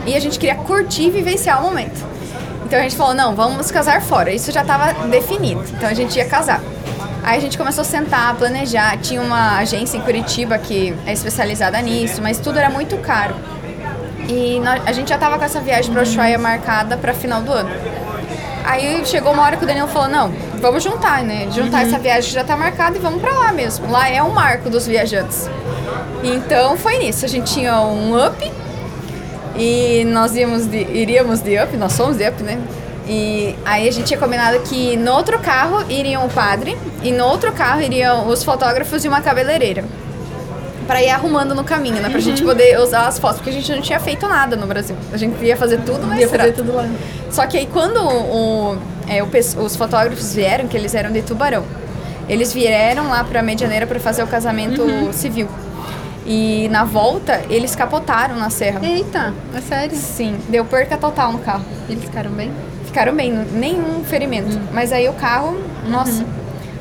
E 0.05 0.15
a 0.15 0.19
gente 0.19 0.37
queria 0.37 0.55
curtir 0.55 1.03
e 1.03 1.09
vivenciar 1.09 1.61
o 1.61 1.63
momento. 1.63 2.18
Então 2.69 2.77
a 2.77 2.83
gente 2.83 2.95
falou, 2.95 3.15
não, 3.15 3.33
vamos 3.35 3.71
casar 3.71 3.99
fora. 3.99 4.31
Isso 4.31 4.51
já 4.51 4.61
estava 4.61 4.93
definido. 5.07 5.63
Então 5.75 5.89
a 5.89 5.93
gente 5.95 6.15
ia 6.15 6.25
casar. 6.25 6.61
Aí 7.23 7.35
a 7.35 7.41
gente 7.41 7.57
começou 7.57 7.81
a 7.81 7.85
sentar, 7.85 8.35
planejar. 8.35 8.95
Tinha 8.97 9.19
uma 9.23 9.57
agência 9.57 9.97
em 9.97 10.01
Curitiba 10.01 10.55
que 10.59 10.95
é 11.07 11.11
especializada 11.11 11.81
nisso, 11.81 12.21
mas 12.21 12.37
tudo 12.37 12.59
era 12.59 12.69
muito 12.69 12.95
caro. 12.97 13.33
E 14.27 14.59
nó- 14.63 14.77
a 14.85 14.91
gente 14.91 15.09
já 15.09 15.15
estava 15.15 15.39
com 15.39 15.43
essa 15.43 15.59
viagem 15.59 15.91
para 15.91 16.03
Ushuaia 16.03 16.37
marcada 16.37 16.95
para 16.95 17.11
final 17.11 17.41
do 17.41 17.51
ano. 17.51 17.71
Aí 18.63 19.03
chegou 19.03 19.33
uma 19.33 19.41
hora 19.41 19.57
que 19.57 19.63
o 19.63 19.67
Daniel 19.67 19.87
falou, 19.87 20.07
não, 20.07 20.31
vamos 20.61 20.83
juntar, 20.83 21.23
né? 21.23 21.47
Juntar 21.51 21.87
essa 21.87 21.97
viagem 21.97 22.29
que 22.29 22.35
já 22.35 22.43
tá 22.43 22.55
marcada 22.55 22.97
e 22.97 22.99
vamos 23.01 23.19
para 23.19 23.31
lá 23.31 23.51
mesmo. 23.51 23.89
Lá 23.91 24.07
é 24.07 24.21
o 24.21 24.29
marco 24.31 24.69
dos 24.69 24.85
viajantes. 24.85 25.49
Então 26.23 26.77
foi 26.77 26.99
nisso. 26.99 27.25
A 27.25 27.27
gente 27.27 27.51
tinha 27.51 27.81
um 27.81 28.15
up 28.23 28.51
e 29.59 30.05
nós 30.05 30.35
íamos 30.35 30.65
de, 30.65 30.77
iríamos 30.77 31.41
de 31.41 31.57
up, 31.59 31.75
nós 31.77 31.91
somos 31.93 32.17
de 32.17 32.27
up, 32.27 32.41
né? 32.41 32.57
E 33.07 33.55
aí 33.65 33.87
a 33.87 33.91
gente 33.91 34.05
tinha 34.07 34.19
combinado 34.19 34.59
que 34.61 34.95
no 34.95 35.11
outro 35.13 35.37
carro 35.39 35.83
iriam 35.91 36.25
o 36.25 36.29
padre 36.29 36.77
e 37.03 37.11
no 37.11 37.25
outro 37.25 37.51
carro 37.51 37.81
iriam 37.81 38.27
os 38.27 38.43
fotógrafos 38.43 39.03
e 39.03 39.07
uma 39.07 39.19
cabeleireira. 39.19 39.83
Pra 40.87 41.03
ir 41.03 41.09
arrumando 41.09 41.53
no 41.53 41.63
caminho, 41.63 42.01
né? 42.01 42.09
Pra 42.09 42.19
gente 42.19 42.41
poder 42.43 42.79
usar 42.79 43.07
as 43.07 43.19
fotos, 43.19 43.37
porque 43.37 43.49
a 43.51 43.53
gente 43.53 43.71
não 43.71 43.81
tinha 43.81 43.99
feito 43.99 44.27
nada 44.27 44.55
no 44.55 44.65
Brasil. 44.65 44.95
A 45.13 45.17
gente 45.17 45.43
ia 45.43 45.57
fazer 45.57 45.79
tudo 45.81 46.07
na 46.07 46.17
Ia 46.17 46.25
estrada. 46.25 46.51
fazer 46.51 46.63
tudo 46.63 46.75
lá. 46.75 46.87
Só 47.29 47.45
que 47.45 47.57
aí 47.57 47.67
quando 47.71 47.99
o, 48.01 48.77
é, 49.07 49.21
o 49.21 49.27
os 49.63 49.75
fotógrafos 49.75 50.33
vieram, 50.33 50.67
que 50.67 50.75
eles 50.77 50.95
eram 50.95 51.11
de 51.11 51.21
Tubarão, 51.21 51.63
eles 52.27 52.53
vieram 52.53 53.09
lá 53.09 53.23
pra 53.23 53.41
Medianeira 53.43 53.85
pra 53.85 53.99
fazer 53.99 54.23
o 54.23 54.27
casamento 54.27 54.83
civil. 55.13 55.47
E 56.25 56.67
na 56.69 56.83
volta, 56.83 57.41
eles 57.49 57.75
capotaram 57.75 58.35
na 58.35 58.49
serra. 58.49 58.79
Eita, 58.83 59.33
é 59.55 59.61
sério? 59.61 59.95
Sim, 59.95 60.37
deu 60.49 60.63
perca 60.65 60.97
total 60.97 61.31
no 61.31 61.39
carro. 61.39 61.63
Eles 61.89 62.03
ficaram 62.03 62.31
bem? 62.31 62.51
Ficaram 62.85 63.15
bem, 63.15 63.31
nenhum 63.31 64.03
ferimento. 64.03 64.59
Mas 64.71 64.91
aí 64.91 65.07
o 65.07 65.13
carro, 65.13 65.59
nossa. 65.87 66.25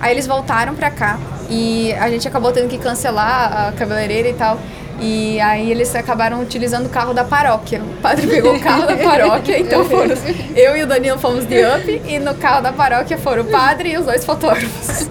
Aí 0.00 0.12
eles 0.12 0.26
voltaram 0.26 0.74
pra 0.74 0.90
cá 0.90 1.18
e 1.50 1.92
a 1.94 2.08
gente 2.10 2.26
acabou 2.26 2.52
tendo 2.52 2.68
que 2.68 2.78
cancelar 2.78 3.68
a 3.68 3.72
cabeleireira 3.72 4.28
e 4.28 4.34
tal. 4.34 4.58
E 5.00 5.40
aí 5.40 5.70
eles 5.70 5.94
acabaram 5.94 6.40
utilizando 6.40 6.86
o 6.86 6.88
carro 6.88 7.14
da 7.14 7.24
paróquia. 7.24 7.80
O 7.80 8.00
padre 8.02 8.26
pegou 8.26 8.56
o 8.56 8.60
carro 8.60 8.86
da 8.86 8.96
paróquia, 8.98 9.58
então 9.58 9.84
foram. 9.84 10.14
Eu 10.56 10.76
e 10.76 10.82
o 10.82 10.86
Danilo 10.86 11.18
fomos 11.18 11.46
de 11.46 11.64
up 11.64 12.02
e 12.04 12.18
no 12.18 12.34
carro 12.34 12.62
da 12.62 12.72
paróquia 12.72 13.16
foram 13.16 13.44
o 13.44 13.46
padre 13.46 13.92
e 13.92 13.98
os 13.98 14.04
dois 14.04 14.24
fotógrafos. 14.24 15.08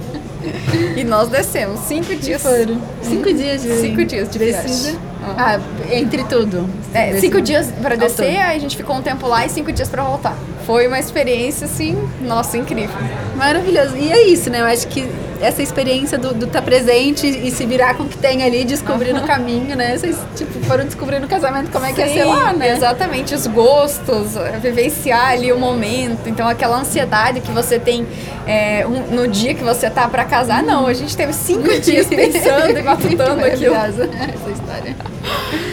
E 0.96 1.04
nós 1.04 1.30
descemos, 1.30 1.80
cinco 1.82 2.16
dias. 2.16 2.42
Foram. 2.42 2.80
Cinco 3.02 3.34
dias 3.34 3.62
de 3.62 3.76
Cinco 3.82 4.06
dias 4.06 4.30
de 4.30 4.40
descida. 4.40 4.68
viagem. 4.68 5.00
Ah, 5.38 5.60
entre 5.92 6.24
tudo. 6.24 6.70
É, 6.94 7.08
Descida. 7.08 7.20
cinco 7.22 7.42
dias 7.42 7.74
Ao 7.84 7.98
descer, 7.98 8.38
aí 8.40 8.56
a 8.56 8.60
gente 8.60 8.78
ficou 8.78 8.96
um 8.96 9.02
tempo 9.02 9.28
lá 9.28 9.46
e 9.46 9.50
cinco 9.50 9.72
dias 9.72 9.90
pra 9.90 10.04
voltar. 10.04 10.36
Foi 10.66 10.88
uma 10.88 11.00
experiência, 11.00 11.66
assim, 11.66 11.98
nossa, 12.22 12.58
incrível. 12.58 12.96
Maravilhoso. 13.36 13.96
E 13.98 14.12
é 14.12 14.28
isso, 14.28 14.50
né? 14.50 14.62
Eu 14.62 14.66
acho 14.66 14.88
que 14.88 15.08
essa 15.42 15.62
experiência 15.62 16.18
do 16.18 16.46
estar 16.46 16.62
presente 16.62 17.28
e 17.28 17.52
se 17.52 17.66
virar 17.66 17.96
com 17.96 18.04
o 18.04 18.08
que 18.08 18.18
tem 18.18 18.44
ali, 18.44 18.64
descobrir 18.66 19.14
no 19.14 19.22
caminho, 19.22 19.76
né? 19.76 19.98
Vocês, 19.98 20.18
tipo, 20.36 20.60
foram 20.66 20.86
descobrir 20.86 21.20
no 21.20 21.28
casamento 21.28 21.70
como 21.72 21.86
é 21.86 21.94
que 21.94 22.02
ia 22.02 22.08
ser 22.08 22.24
lá, 22.26 22.54
né? 22.54 22.72
Exatamente, 22.76 23.34
os 23.36 23.48
gostos, 23.48 24.36
eh, 24.36 24.60
vivenciar 24.62 25.32
ali 25.32 25.52
o 25.52 25.60
momento. 25.60 26.28
Então, 26.28 26.48
aquela 26.48 26.78
ansiedade 26.80 27.40
que 27.42 27.52
você 27.52 27.78
tem 27.80 28.06
é, 28.46 28.86
um- 28.88 29.14
no 29.16 29.28
dia 29.28 29.54
que 29.54 29.64
você 29.64 29.90
tá 29.90 30.08
pra 30.08 30.24
casar, 30.24 30.64
não. 30.64 30.88
A 30.88 30.94
gente 30.94 31.16
teve 31.18 31.34
cinco 31.34 31.68
dias 31.82 32.08
pensando 32.08 32.78
e 32.78 32.82
matutando 32.82 33.44
aquilo. 33.46 33.74
Maravilhosa 33.76 34.10
essa 34.14 34.50
história. 34.52 34.96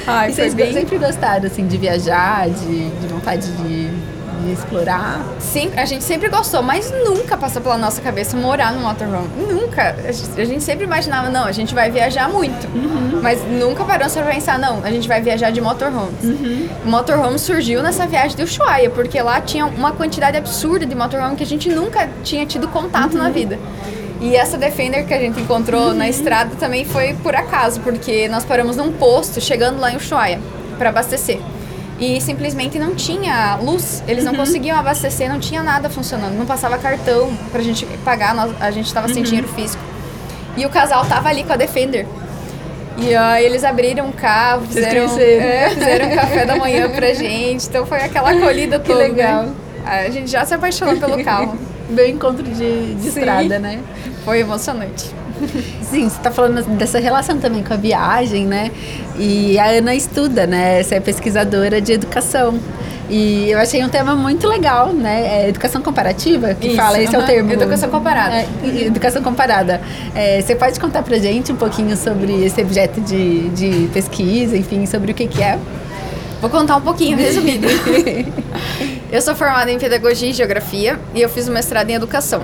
Ai, 0.06 0.30
E 0.30 0.32
vocês 0.34 0.54
bem... 0.54 0.72
sempre 0.72 0.98
gostaram, 0.98 1.46
assim, 1.46 1.66
de 1.66 1.76
viajar, 1.78 2.48
de, 2.48 2.90
de 2.90 3.06
vontade 3.06 3.46
de, 3.52 3.83
explorar? 4.52 5.24
Sim, 5.38 5.70
a 5.76 5.84
gente 5.84 6.04
sempre 6.04 6.28
gostou, 6.28 6.62
mas 6.62 6.90
nunca 6.90 7.36
passou 7.36 7.62
pela 7.62 7.78
nossa 7.78 8.00
cabeça 8.00 8.36
morar 8.36 8.72
no 8.72 8.80
motorhome. 8.80 9.28
Nunca. 9.36 9.96
A 10.06 10.12
gente, 10.12 10.40
a 10.40 10.44
gente 10.44 10.64
sempre 10.64 10.84
imaginava, 10.84 11.28
não, 11.30 11.44
a 11.44 11.52
gente 11.52 11.74
vai 11.74 11.90
viajar 11.90 12.28
muito. 12.28 12.68
Mas 13.22 13.42
nunca 13.48 13.84
paramos 13.84 14.14
pra 14.14 14.24
pensar, 14.24 14.58
não, 14.58 14.82
a 14.82 14.90
gente 14.90 15.08
vai 15.08 15.20
viajar 15.20 15.50
de 15.50 15.60
motorhomes. 15.60 16.24
O 16.84 16.88
motorhome 16.88 17.38
surgiu 17.38 17.82
nessa 17.82 18.06
viagem 18.06 18.36
de 18.36 18.42
Ushuaia, 18.42 18.90
porque 18.90 19.20
lá 19.20 19.40
tinha 19.40 19.66
uma 19.66 19.92
quantidade 19.92 20.36
absurda 20.36 20.84
de 20.86 20.94
motorhome 20.94 21.36
que 21.36 21.42
a 21.42 21.46
gente 21.46 21.68
nunca 21.70 22.08
tinha 22.22 22.44
tido 22.46 22.68
contato 22.68 23.16
na 23.16 23.30
vida. 23.30 23.58
E 24.20 24.36
essa 24.36 24.56
Defender 24.56 25.06
que 25.06 25.12
a 25.12 25.18
gente 25.18 25.40
encontrou 25.40 25.92
na 25.92 26.08
estrada 26.08 26.56
também 26.56 26.84
foi 26.84 27.14
por 27.22 27.34
acaso, 27.34 27.80
porque 27.80 28.28
nós 28.28 28.44
paramos 28.44 28.76
num 28.76 28.92
posto 28.92 29.40
chegando 29.40 29.78
lá 29.78 29.92
em 29.92 29.96
Ushuaia 29.96 30.40
para 30.78 30.88
abastecer. 30.88 31.40
E 31.98 32.20
simplesmente 32.20 32.78
não 32.78 32.94
tinha 32.94 33.56
luz, 33.62 34.02
eles 34.08 34.24
não 34.24 34.34
conseguiam 34.34 34.76
abastecer, 34.76 35.28
não 35.28 35.38
tinha 35.38 35.62
nada 35.62 35.88
funcionando, 35.88 36.34
não 36.36 36.44
passava 36.44 36.76
cartão 36.76 37.30
pra 37.52 37.62
gente 37.62 37.86
pagar, 38.04 38.34
nós- 38.34 38.50
a 38.60 38.70
gente 38.72 38.92
tava 38.92 39.06
sem 39.08 39.22
dinheiro 39.22 39.46
físico. 39.48 39.82
E 40.56 40.66
o 40.66 40.70
casal 40.70 41.04
tava 41.06 41.28
ali 41.28 41.44
com 41.44 41.52
a 41.52 41.56
Defender. 41.56 42.06
E 42.96 43.14
aí 43.14 43.44
eles 43.44 43.64
abriram 43.64 44.08
o 44.08 44.12
carro, 44.12 44.62
fizeram, 44.66 45.04
é, 45.18 45.70
fizeram 45.70 46.08
um 46.08 46.14
café 46.14 46.44
da 46.46 46.56
manhã 46.56 46.88
pra 46.90 47.12
gente. 47.12 47.66
Então 47.66 47.84
foi 47.86 48.00
aquela 48.00 48.30
acolhida 48.30 48.78
Que 48.80 48.86
toda. 48.86 48.98
legal. 49.00 49.42
né? 49.44 49.52
A 49.84 50.10
gente 50.10 50.30
já 50.30 50.44
se 50.44 50.54
apaixonou 50.54 50.96
pelo 50.96 51.22
carro. 51.24 51.56
Meu 51.90 52.08
encontro 52.08 52.42
de, 52.42 52.94
de 52.94 53.08
estrada, 53.08 53.58
né? 53.58 53.80
Foi 54.24 54.40
emocionante. 54.40 55.10
Sim, 55.82 56.08
você 56.08 56.16
está 56.16 56.30
falando 56.30 56.62
dessa 56.76 56.98
relação 57.00 57.38
também 57.38 57.62
com 57.62 57.74
a 57.74 57.76
viagem, 57.76 58.46
né? 58.46 58.70
E 59.18 59.58
a 59.58 59.66
Ana 59.66 59.94
estuda, 59.94 60.46
né? 60.46 60.82
Você 60.82 60.96
é 60.96 61.00
pesquisadora 61.00 61.80
de 61.80 61.92
educação. 61.92 62.58
E 63.08 63.50
eu 63.50 63.58
achei 63.58 63.84
um 63.84 63.88
tema 63.88 64.16
muito 64.16 64.48
legal, 64.48 64.92
né? 64.92 65.44
É 65.44 65.48
educação 65.48 65.82
comparativa, 65.82 66.54
que 66.54 66.68
Isso, 66.68 66.76
fala, 66.76 67.00
esse 67.00 67.14
é 67.14 67.18
o 67.18 67.22
termo. 67.22 67.52
Educação 67.52 67.90
comparada. 67.90 68.34
É, 68.34 68.46
educação 68.86 69.22
comparada. 69.22 69.80
É, 70.14 70.40
você 70.40 70.54
pode 70.54 70.80
contar 70.80 71.02
pra 71.02 71.18
gente 71.18 71.52
um 71.52 71.56
pouquinho 71.56 71.96
sobre 71.96 72.44
esse 72.44 72.60
objeto 72.62 73.00
de, 73.02 73.50
de 73.50 73.88
pesquisa, 73.92 74.56
enfim, 74.56 74.86
sobre 74.86 75.12
o 75.12 75.14
que, 75.14 75.26
que 75.26 75.42
é? 75.42 75.58
Vou 76.40 76.50
contar 76.50 76.76
um 76.76 76.80
pouquinho, 76.80 77.16
resumido. 77.16 77.66
eu 79.12 79.22
sou 79.22 79.34
formada 79.34 79.70
em 79.70 79.78
Pedagogia 79.78 80.30
e 80.30 80.32
Geografia 80.32 80.98
e 81.14 81.20
eu 81.20 81.28
fiz 81.28 81.48
um 81.48 81.52
mestrado 81.52 81.90
em 81.90 81.94
Educação. 81.94 82.42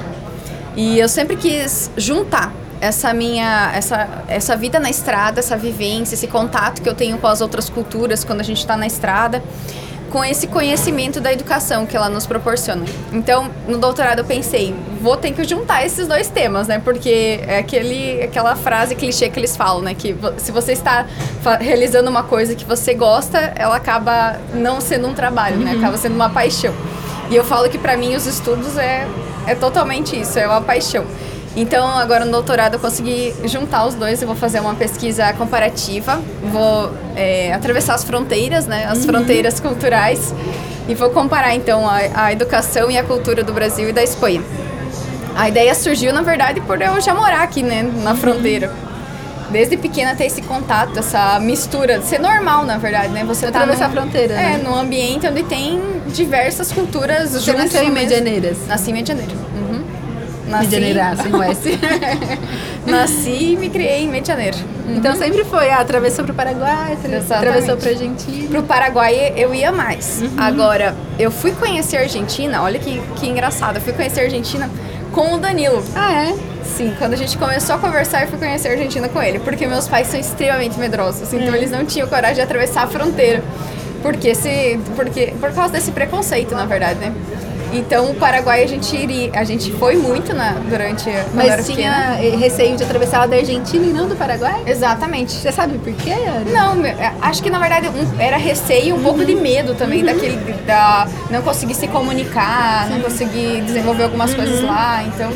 E 0.76 0.98
eu 0.98 1.08
sempre 1.08 1.36
quis 1.36 1.90
juntar 1.96 2.52
essa 2.80 3.12
minha 3.12 3.70
essa, 3.74 4.24
essa 4.26 4.56
vida 4.56 4.80
na 4.80 4.90
estrada, 4.90 5.40
essa 5.40 5.56
vivência, 5.56 6.14
esse 6.14 6.26
contato 6.26 6.80
que 6.82 6.88
eu 6.88 6.94
tenho 6.94 7.18
com 7.18 7.26
as 7.26 7.40
outras 7.40 7.68
culturas 7.68 8.24
quando 8.24 8.40
a 8.40 8.44
gente 8.44 8.58
está 8.58 8.76
na 8.76 8.86
estrada, 8.86 9.42
com 10.10 10.24
esse 10.24 10.48
conhecimento 10.48 11.20
da 11.20 11.32
educação 11.32 11.86
que 11.86 11.96
ela 11.96 12.08
nos 12.08 12.26
proporciona. 12.26 12.84
Então, 13.12 13.48
no 13.68 13.78
doutorado 13.78 14.18
eu 14.18 14.24
pensei, 14.24 14.74
vou 15.00 15.16
ter 15.16 15.32
que 15.32 15.44
juntar 15.44 15.86
esses 15.86 16.08
dois 16.08 16.28
temas, 16.28 16.66
né? 16.66 16.80
Porque 16.82 17.40
é 17.46 17.58
aquele, 17.58 18.22
aquela 18.22 18.56
frase 18.56 18.94
clichê 18.96 19.28
que 19.28 19.38
eles 19.38 19.56
falam, 19.56 19.82
né? 19.82 19.94
Que 19.94 20.16
se 20.38 20.50
você 20.50 20.72
está 20.72 21.06
realizando 21.60 22.10
uma 22.10 22.24
coisa 22.24 22.54
que 22.54 22.64
você 22.64 22.92
gosta, 22.92 23.38
ela 23.54 23.76
acaba 23.76 24.38
não 24.52 24.80
sendo 24.80 25.06
um 25.06 25.14
trabalho, 25.14 25.58
né? 25.58 25.76
Acaba 25.76 25.96
sendo 25.96 26.16
uma 26.16 26.28
paixão. 26.28 26.74
E 27.30 27.36
eu 27.36 27.44
falo 27.44 27.68
que 27.70 27.78
para 27.78 27.96
mim 27.96 28.16
os 28.16 28.26
estudos 28.26 28.76
é, 28.76 29.06
é 29.46 29.54
totalmente 29.54 30.20
isso, 30.20 30.38
é 30.38 30.46
uma 30.48 30.60
paixão. 30.60 31.06
Então, 31.56 31.86
agora 31.98 32.24
no 32.24 32.30
doutorado 32.30 32.74
eu 32.74 32.80
consegui 32.80 33.34
juntar 33.44 33.84
os 33.86 33.94
dois. 33.94 34.22
Eu 34.22 34.28
vou 34.28 34.36
fazer 34.36 34.60
uma 34.60 34.74
pesquisa 34.74 35.32
comparativa, 35.32 36.20
vou 36.44 36.92
é, 37.16 37.52
atravessar 37.52 37.94
as 37.94 38.04
fronteiras, 38.04 38.66
né, 38.66 38.86
as 38.88 39.04
fronteiras 39.04 39.58
culturais, 39.58 40.32
e 40.88 40.94
vou 40.94 41.10
comparar 41.10 41.54
então 41.54 41.88
a, 41.88 41.98
a 42.26 42.32
educação 42.32 42.90
e 42.90 42.96
a 42.96 43.02
cultura 43.02 43.42
do 43.42 43.52
Brasil 43.52 43.88
e 43.88 43.92
da 43.92 44.02
Espanha. 44.02 44.42
A 45.36 45.48
ideia 45.48 45.74
surgiu, 45.74 46.12
na 46.12 46.22
verdade, 46.22 46.60
por 46.60 46.80
eu 46.80 47.00
já 47.00 47.14
morar 47.14 47.42
aqui, 47.42 47.62
né, 47.62 47.82
na 48.02 48.14
fronteira. 48.14 48.72
Desde 49.50 49.76
pequena 49.76 50.14
ter 50.14 50.26
esse 50.26 50.42
contato, 50.42 50.96
essa 51.00 51.40
mistura, 51.40 52.00
ser 52.02 52.20
normal, 52.20 52.64
na 52.64 52.78
verdade, 52.78 53.08
né? 53.08 53.24
Você 53.24 53.50
tá 53.50 53.58
Atravessar 53.62 53.88
num- 53.88 53.98
a 53.98 54.02
fronteira, 54.02 54.34
É, 54.34 54.36
né? 54.56 54.60
num 54.64 54.76
ambiente 54.76 55.26
onde 55.26 55.42
tem 55.42 55.80
diversas 56.06 56.70
culturas 56.70 57.30
Você 57.32 57.40
juntas 57.50 57.64
nasceu 57.64 57.82
em 57.82 57.90
Medianeiras? 57.90 58.58
Nasci 58.68 58.90
em 58.90 58.94
Medianeira. 58.94 59.32
Uhum. 59.56 59.69
Nasci, 60.50 60.64
Medianeira, 60.64 61.16
sem 61.16 61.32
o 61.32 61.42
S. 61.42 61.78
nasci 62.86 63.52
e 63.52 63.56
me 63.56 63.70
criei 63.70 64.02
em 64.02 64.08
Medianeira. 64.08 64.56
Então 64.88 65.14
sempre 65.14 65.44
foi, 65.44 65.70
ah, 65.70 65.78
atravessou 65.78 66.24
pro 66.24 66.34
Paraguai, 66.34 66.92
Exatamente. 66.92 67.32
atravessou 67.32 67.76
pra 67.76 67.90
Argentina. 67.90 68.48
Pro 68.48 68.62
Paraguai 68.64 69.32
eu 69.36 69.54
ia 69.54 69.70
mais. 69.70 70.22
Agora, 70.36 70.94
eu 71.18 71.30
fui 71.30 71.52
conhecer 71.52 71.98
a 71.98 72.00
Argentina, 72.00 72.62
olha 72.62 72.78
que, 72.78 73.00
que 73.16 73.28
engraçado, 73.28 73.76
eu 73.76 73.80
fui 73.80 73.92
conhecer 73.92 74.20
a 74.20 74.24
Argentina 74.24 74.68
com 75.12 75.34
o 75.34 75.38
Danilo. 75.38 75.82
Ah, 75.94 76.12
é? 76.24 76.34
Sim, 76.64 76.94
quando 76.98 77.14
a 77.14 77.16
gente 77.16 77.36
começou 77.36 77.76
a 77.76 77.78
conversar, 77.78 78.22
eu 78.22 78.28
fui 78.28 78.38
conhecer 78.38 78.68
a 78.68 78.72
Argentina 78.72 79.08
com 79.08 79.22
ele, 79.22 79.38
porque 79.38 79.66
meus 79.66 79.88
pais 79.88 80.06
são 80.08 80.18
extremamente 80.18 80.78
medrosos, 80.78 81.32
então 81.32 81.54
eles 81.54 81.70
não 81.70 81.84
tinham 81.84 82.06
coragem 82.08 82.36
de 82.36 82.40
atravessar 82.42 82.84
a 82.84 82.86
fronteira. 82.86 83.42
Porque 84.02 84.34
se, 84.34 84.80
porque 84.96 85.34
por 85.38 85.52
causa 85.52 85.74
desse 85.74 85.92
preconceito, 85.92 86.54
na 86.54 86.64
verdade, 86.64 86.98
né? 87.00 87.12
Então, 87.72 88.10
o 88.10 88.14
Paraguai 88.14 88.64
a 88.64 88.66
gente 88.66 88.96
iria, 88.96 89.30
a 89.32 89.44
gente 89.44 89.70
foi 89.72 89.94
muito 89.96 90.34
na 90.34 90.52
durante 90.68 91.08
eu 91.08 91.14
era 91.14 91.26
Mas 91.32 91.66
pequena. 91.66 92.16
tinha 92.16 92.18
eh, 92.20 92.36
receio 92.36 92.76
de 92.76 92.82
atravessar 92.82 93.28
da 93.28 93.36
Argentina 93.36 93.84
e 93.86 93.92
não 93.92 94.08
do 94.08 94.16
Paraguai? 94.16 94.60
Exatamente. 94.66 95.32
Você 95.32 95.52
sabe 95.52 95.78
por 95.78 95.92
quê, 95.92 96.10
Ana? 96.10 96.50
Não, 96.74 96.84
é, 96.84 97.12
acho 97.22 97.40
que 97.42 97.48
na 97.48 97.58
verdade 97.60 97.88
era 98.18 98.36
receio, 98.36 98.96
um 98.96 99.02
pouco 99.02 99.24
de 99.24 99.34
medo 99.36 99.74
também 99.74 100.04
daquele 100.04 100.36
da 100.66 101.06
não 101.30 101.42
conseguir 101.42 101.74
se 101.74 101.86
comunicar, 101.86 102.88
não 102.90 103.00
conseguir 103.00 103.62
desenvolver 103.62 104.02
algumas 104.04 104.34
coisas 104.34 104.62
lá, 104.62 105.02
então. 105.04 105.30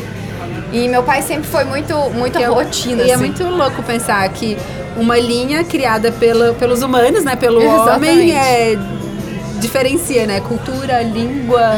E 0.73 0.89
meu 0.89 1.03
pai 1.03 1.21
sempre 1.21 1.47
foi 1.47 1.63
muito 1.63 1.95
muito 2.11 2.37
Que 2.37 2.43
é- 2.43 2.47
rotina 2.47 3.01
E 3.03 3.09
é 3.11 3.13
assim. 3.13 3.23
muito 3.23 3.43
louco 3.45 3.81
pensar 3.83 4.27
que 4.29 4.57
uma 4.97 5.17
linha 5.17 5.63
criada 5.63 6.11
pelo, 6.11 6.53
pelos 6.55 6.81
humanos, 6.81 7.23
né? 7.23 7.35
Pelo 7.37 7.61
Exatamente. 7.61 8.11
homem, 8.13 8.31
é, 8.37 8.77
diferencia, 9.65 10.25
né? 10.25 10.39
Cultura, 10.41 11.01
língua, 11.01 11.73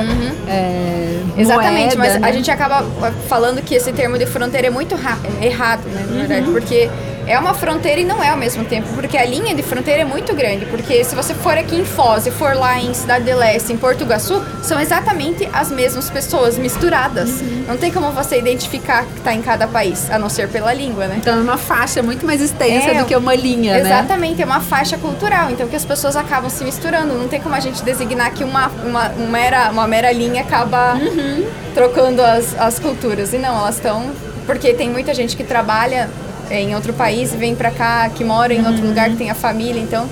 é, 0.47 1.21
Uhum. 1.37 1.41
Exatamente, 1.41 1.95
moeda, 1.95 2.13
mas 2.13 2.21
né? 2.21 2.27
a 2.27 2.31
gente 2.31 2.49
acaba 2.49 2.83
falando 3.27 3.61
que 3.61 3.75
esse 3.75 3.91
termo 3.93 4.17
de 4.17 4.25
fronteira 4.25 4.67
é 4.67 4.69
muito 4.69 4.95
é 4.95 5.45
errado, 5.45 5.85
né, 5.87 6.05
na 6.09 6.17
verdade, 6.17 6.51
porque 6.51 6.89
é 7.27 7.37
uma 7.37 7.53
fronteira 7.53 7.99
e 7.99 8.05
não 8.05 8.23
é 8.23 8.29
ao 8.29 8.37
mesmo 8.37 8.63
tempo, 8.65 8.87
porque 8.95 9.17
a 9.17 9.25
linha 9.25 9.53
de 9.53 9.61
fronteira 9.61 10.01
é 10.01 10.05
muito 10.05 10.33
grande, 10.33 10.65
porque 10.65 11.03
se 11.03 11.13
você 11.15 11.33
for 11.33 11.57
aqui 11.57 11.75
em 11.75 11.85
Foz 11.85 12.25
e 12.25 12.31
for 12.31 12.55
lá 12.55 12.79
em 12.79 12.93
Cidade 12.93 13.25
de 13.25 13.33
Leste, 13.33 13.73
em 13.73 13.77
Porto 13.77 14.01
Iguaçu, 14.03 14.41
são 14.63 14.79
exatamente 14.79 15.47
as 15.53 15.69
mesmas 15.71 16.09
pessoas 16.09 16.57
misturadas. 16.57 17.29
Não 17.67 17.77
tem 17.77 17.91
como 17.91 18.11
você 18.11 18.37
identificar 18.39 19.03
que 19.05 19.17
está 19.19 19.33
em 19.33 19.41
cada 19.41 19.67
país, 19.67 20.09
a 20.09 20.17
não 20.17 20.29
ser 20.29 20.47
pela 20.47 20.73
língua, 20.73 21.07
né? 21.07 21.15
Então 21.17 21.37
é 21.37 21.41
uma 21.41 21.57
faixa 21.57 22.01
muito 22.01 22.25
mais 22.25 22.41
extensa 22.41 22.89
É, 22.91 22.99
do 22.99 23.05
que 23.05 23.15
uma 23.15 23.35
linha, 23.35 23.73
né? 23.73 23.79
Exatamente, 23.81 24.41
é 24.41 24.45
uma 24.45 24.61
faixa 24.61 24.97
cultural, 24.97 25.49
então 25.51 25.67
que 25.67 25.75
as 25.75 25.85
pessoas 25.85 26.15
acabam 26.15 26.49
se 26.49 26.63
misturando. 26.63 27.13
Não 27.13 27.27
tem 27.27 27.41
como 27.41 27.53
a 27.55 27.59
gente 27.59 27.83
designar 27.83 28.31
que 28.31 28.43
uma, 28.43 28.67
uma, 28.85 29.09
uma 29.09 29.27
mera, 29.27 29.69
uma 29.71 29.87
mera 29.87 30.11
linha 30.11 30.41
acaba 30.41 30.93
Uhum. 30.95 31.45
trocando 31.73 32.21
as, 32.21 32.57
as 32.59 32.79
culturas. 32.79 33.33
E 33.33 33.37
não, 33.37 33.57
elas 33.57 33.75
estão. 33.75 34.11
Porque 34.45 34.73
tem 34.73 34.89
muita 34.89 35.13
gente 35.13 35.35
que 35.35 35.43
trabalha 35.43 36.09
em 36.49 36.75
outro 36.75 36.93
país 36.93 37.33
e 37.33 37.37
vem 37.37 37.55
pra 37.55 37.71
cá, 37.71 38.09
que 38.09 38.23
mora 38.23 38.53
em 38.53 38.59
Uhum. 38.61 38.67
outro 38.67 38.85
lugar, 38.87 39.09
que 39.09 39.15
tem 39.17 39.29
a 39.29 39.35
família, 39.35 39.79
então 39.81 40.07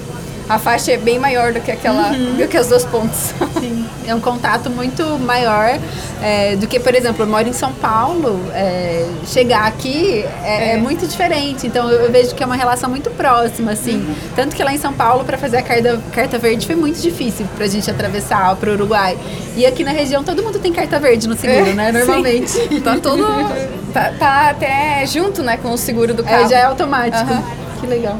a 0.47 0.59
faixa 0.59 0.91
é 0.91 0.97
bem 0.97 1.17
maior 1.19 1.53
do 1.53 1.59
que 1.61 1.71
aquela. 1.71 2.09
Uhum. 2.11 2.35
do 2.35 2.47
que 2.47 2.57
as 2.57 2.67
duas 2.67 2.85
pontas. 2.85 3.33
Sim, 3.59 3.85
é 4.07 4.13
um 4.13 4.19
contato 4.19 4.69
muito 4.69 5.03
maior 5.19 5.79
é, 6.21 6.55
do 6.55 6.67
que, 6.67 6.79
por 6.79 6.93
exemplo, 6.93 7.23
eu 7.23 7.27
moro 7.27 7.47
em 7.47 7.53
São 7.53 7.71
Paulo, 7.73 8.39
é, 8.53 9.05
chegar 9.25 9.65
aqui 9.67 10.23
é, 10.43 10.71
é 10.71 10.73
É. 10.73 10.77
muito 10.77 11.07
diferente. 11.07 11.65
Então 11.67 11.89
eu, 11.89 12.01
eu 12.05 12.11
vejo 12.11 12.33
que 12.35 12.43
é 12.43 12.45
uma 12.45 12.55
relação 12.55 12.89
muito 12.89 13.09
próxima, 13.11 13.71
assim. 13.71 14.05
Tanto 14.35 14.55
que 14.55 14.63
lá 14.63 14.73
em 14.73 14.77
São 14.77 14.93
Paulo, 14.93 15.23
para 15.25 15.37
fazer 15.37 15.57
a 15.57 15.61
carta, 15.61 15.99
carta 16.11 16.37
verde, 16.37 16.65
foi 16.65 16.75
muito 16.75 16.99
difícil 17.01 17.45
pra 17.55 17.67
gente 17.67 17.89
atravessar 17.89 18.55
pro 18.57 18.73
Uruguai. 18.73 19.17
E 19.55 19.65
aqui 19.65 19.83
na 19.83 19.91
região 19.91 20.23
todo 20.23 20.43
mundo 20.43 20.59
tem 20.59 20.71
carta 20.71 20.99
verde 20.99 21.27
no 21.27 21.35
seguro, 21.35 21.69
É, 21.71 21.73
né? 21.73 21.91
sim. 21.91 21.97
Normalmente. 21.97 22.81
tá 22.81 22.97
todo. 23.01 23.25
Tá, 23.95 24.11
tá 24.19 24.49
até 24.49 25.05
junto, 25.05 25.41
né, 25.41 25.55
com 25.55 25.71
o 25.71 25.77
seguro 25.77 26.13
do 26.13 26.21
carro. 26.21 26.43
É, 26.43 26.49
já 26.49 26.57
é 26.59 26.63
automático. 26.63 27.31
Aham. 27.31 27.43
Que 27.79 27.87
legal. 27.87 28.19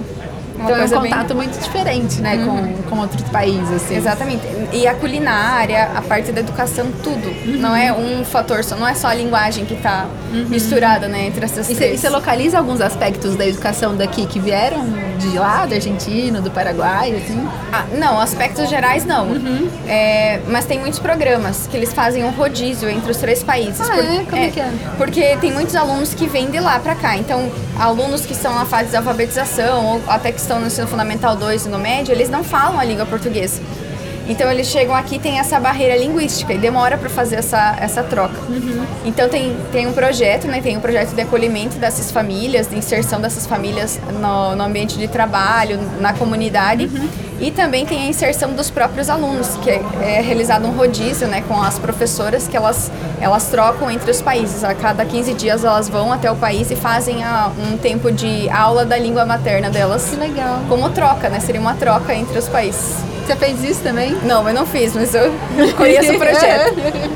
Uma 0.66 0.72
então 0.72 0.76
é 0.76 0.76
um 0.76 0.80
coisa 0.90 1.00
bem- 1.00 1.12
Uhum. 1.12 1.18
contato 1.18 1.36
muito 1.36 1.60
diferente, 1.64 2.22
né, 2.22 2.38
com, 2.46 2.90
com 2.90 3.00
outros 3.02 3.24
países, 3.30 3.72
assim. 3.72 3.96
Exatamente. 3.96 4.42
E 4.74 4.88
a 4.88 4.94
culinária, 4.96 5.92
a 5.96 6.02
parte 6.02 6.32
da 6.32 6.40
educação, 6.42 6.88
tudo. 7.04 7.34
Não 7.60 7.76
é 7.76 7.92
um 7.94 8.24
fator 8.26 8.64
só, 8.64 8.76
não 8.76 8.88
é 8.88 8.94
só 8.94 9.08
a 9.08 9.14
linguagem 9.14 9.66
que 9.66 9.76
tá 9.76 10.06
misturada, 10.50 11.08
né, 11.08 11.28
entre 11.28 11.46
essas 11.46 11.70
E 11.70 11.76
três. 11.76 12.00
você 12.00 12.10
localiza 12.10 12.58
alguns 12.58 12.82
aspectos 12.82 13.36
da 13.36 13.46
educação 13.48 13.96
daqui 13.96 14.26
que 14.26 14.40
vieram 14.40 14.86
de 15.20 15.38
lá, 15.38 15.66
da 15.66 15.76
Argentina, 15.76 16.42
do 16.42 16.52
Paraguai, 16.52 17.16
assim? 17.16 17.48
Ah, 17.72 17.86
não, 17.98 18.20
aspectos 18.20 18.70
gerais 18.70 19.06
não. 19.06 19.28
É, 19.88 20.40
mas 20.48 20.66
tem 20.66 20.80
muitos 20.80 21.00
programas 21.00 21.68
que 21.68 21.78
eles 21.78 21.94
fazem 21.94 22.24
um 22.24 22.32
rodízio 22.32 22.90
entre 22.90 23.12
os 23.12 23.18
três 23.18 23.44
países. 23.44 23.80
Ah, 23.90 23.98
é? 23.98 24.24
Como 24.30 24.42
é 24.42 24.50
que 24.50 24.60
é? 24.60 24.72
Porque 24.98 25.38
tem 25.38 25.52
muitos 25.52 25.76
alunos 25.76 26.14
que 26.14 26.28
vêm 26.28 26.50
de 26.50 26.60
lá 26.60 26.80
pra 26.80 26.96
cá. 26.96 27.16
Então, 27.18 27.50
alunos 27.78 28.26
que 28.26 28.34
estão 28.34 28.54
na 28.54 28.66
fase 28.66 28.90
de 28.90 28.96
alfabetização 28.96 29.86
ou 29.86 30.02
até 30.08 30.32
que 30.32 30.40
estão 30.40 30.60
no 30.60 30.68
ensino 30.68 30.88
fundamental 30.88 31.36
2 31.36 31.66
e 31.66 31.70
no 31.70 31.78
médio, 31.78 32.14
eles 32.14 32.30
não 32.30 32.44
falam 32.44 32.80
a 32.80 32.84
língua 32.84 33.06
portuguesa. 33.06 33.62
Então 34.28 34.52
eles 34.52 34.68
chegam 34.68 34.96
aqui 34.96 35.20
tem 35.20 35.40
essa 35.40 35.60
barreira 35.60 35.96
linguística 35.98 36.52
e 36.54 36.58
demora 36.58 36.98
para 36.98 37.10
fazer 37.10 37.36
essa, 37.36 37.76
essa 37.80 38.02
troca. 38.04 38.36
Então 39.06 39.30
tem, 39.30 39.56
tem 39.72 39.86
um 39.88 39.94
projeto, 39.94 40.48
né? 40.48 40.62
Tem 40.62 40.76
um 40.76 40.80
projeto 40.80 41.14
de 41.14 41.22
acolhimento 41.22 41.78
dessas 41.78 42.10
famílias, 42.12 42.68
de 42.68 42.76
inserção 42.78 43.22
dessas 43.22 43.46
famílias 43.46 44.00
no, 44.20 44.56
no 44.56 44.64
ambiente 44.64 44.98
de 44.98 45.08
trabalho, 45.08 45.80
na 46.00 46.12
comunidade. 46.14 46.90
E 47.40 47.52
também 47.52 47.86
tem 47.86 48.02
a 48.04 48.08
inserção 48.08 48.54
dos 48.54 48.70
próprios 48.72 49.10
alunos, 49.10 49.58
que 49.62 49.70
é, 49.70 49.82
é 50.02 50.22
realizado 50.22 50.66
um 50.66 50.72
rodízio, 50.72 51.28
né? 51.28 51.44
Com 51.48 51.62
as 51.62 51.78
professoras 51.78 52.48
que 52.48 52.56
elas, 52.58 52.90
elas 53.22 53.48
trocam 53.50 53.92
entre 53.92 54.10
os 54.10 54.22
países. 54.22 54.64
A 54.64 54.74
cada 54.74 55.06
15 55.06 55.34
dias 55.34 55.64
elas 55.64 55.88
vão 55.90 56.12
até 56.14 56.32
o 56.32 56.36
país 56.36 56.72
e 56.72 56.76
fazem 56.76 57.24
a- 57.24 57.52
um 57.72 57.78
tempo 57.78 58.12
de 58.12 58.50
aula 58.50 58.86
da 58.86 58.98
língua 58.98 59.26
materna 59.26 59.70
delas. 59.70 60.06
Que 60.10 60.16
legal. 60.16 60.62
Como 60.70 60.90
troca, 60.90 61.30
né? 61.30 61.40
Seria 61.40 61.62
uma 61.62 61.76
troca 61.76 62.16
entre 62.16 62.40
os 62.40 62.48
países. 62.48 62.96
Você 63.26 63.36
fez 63.36 63.64
isso 63.64 63.82
também? 63.82 64.16
Não, 64.24 64.48
eu 64.48 64.54
não 64.54 64.66
fiz, 64.66 64.94
mas 64.94 65.14
eu 65.16 65.34
conheço 65.76 66.14
o 66.14 66.18
projeto. 66.20 66.76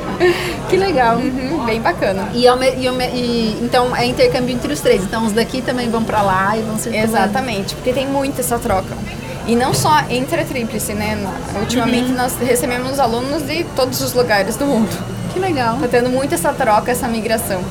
que 0.70 0.76
legal. 0.78 1.18
Uhum, 1.18 1.66
bem 1.66 1.80
bacana. 1.80 2.30
E, 2.34 2.46
e 2.46 2.88
e- 3.16 3.58
então 3.62 3.96
é 3.96 4.06
intercâmbio 4.06 4.56
entre 4.56 4.74
os 4.74 4.80
três. 4.80 5.04
Então 5.04 5.26
os 5.26 5.32
daqui 5.34 5.62
também 5.62 5.90
vão 5.90 6.04
pra 6.04 6.22
lá 6.22 6.58
e 6.58 6.62
vão 6.62 6.78
circulando. 6.78 7.08
Exatamente, 7.10 7.76
porque 7.76 7.94
tem 7.94 8.08
muito 8.08 8.40
essa 8.42 8.58
troca. 8.58 8.96
E 9.48 9.56
não 9.56 9.74
só 9.74 10.04
entre 10.10 10.42
a 10.42 10.46
tríplice, 10.46 10.94
né? 10.94 11.18
Ultimamente 11.60 12.12
nós 12.12 12.36
recebemos 12.38 13.00
alunos 13.00 13.44
de 13.44 13.64
todos 13.76 14.02
os 14.02 14.14
lugares 14.14 14.56
do 14.56 14.66
mundo. 14.66 14.90
Que 15.34 15.40
legal. 15.40 15.78
Tá 15.80 15.88
tendo 15.88 16.10
muito 16.10 16.36
essa 16.36 16.52
troca, 16.54 16.92
essa 16.92 17.08
migração. 17.08 17.62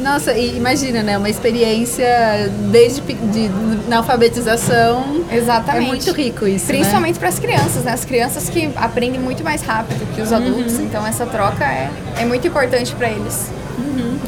Nossa, 0.00 0.32
e 0.32 0.56
imagina, 0.56 1.02
né? 1.02 1.16
Uma 1.18 1.28
experiência 1.28 2.50
desde 2.70 3.00
de, 3.00 3.50
na 3.88 3.98
alfabetização. 3.98 5.24
Exatamente. 5.30 5.84
É 5.84 5.88
muito 5.88 6.12
rico 6.12 6.46
isso. 6.46 6.66
né? 6.66 6.78
Principalmente 6.78 7.18
para 7.18 7.28
as 7.28 7.38
crianças, 7.38 7.84
né? 7.84 7.92
As 7.92 8.04
crianças 8.04 8.48
que 8.48 8.70
aprendem 8.76 9.20
muito 9.20 9.44
mais 9.44 9.62
rápido 9.62 10.06
que 10.14 10.20
os 10.22 10.32
adultos, 10.32 10.74
Uhum. 10.78 10.84
então 10.84 11.06
essa 11.06 11.26
troca 11.26 11.64
é, 11.64 11.90
é 12.18 12.24
muito 12.24 12.46
importante 12.46 12.94
para 12.94 13.08
eles. 13.10 13.50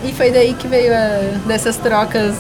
E 0.05 0.13
foi 0.13 0.31
daí 0.33 0.55
que 0.55 0.67
veio 0.67 0.93
a, 0.93 1.39
dessas 1.47 1.77
trocas. 1.77 2.35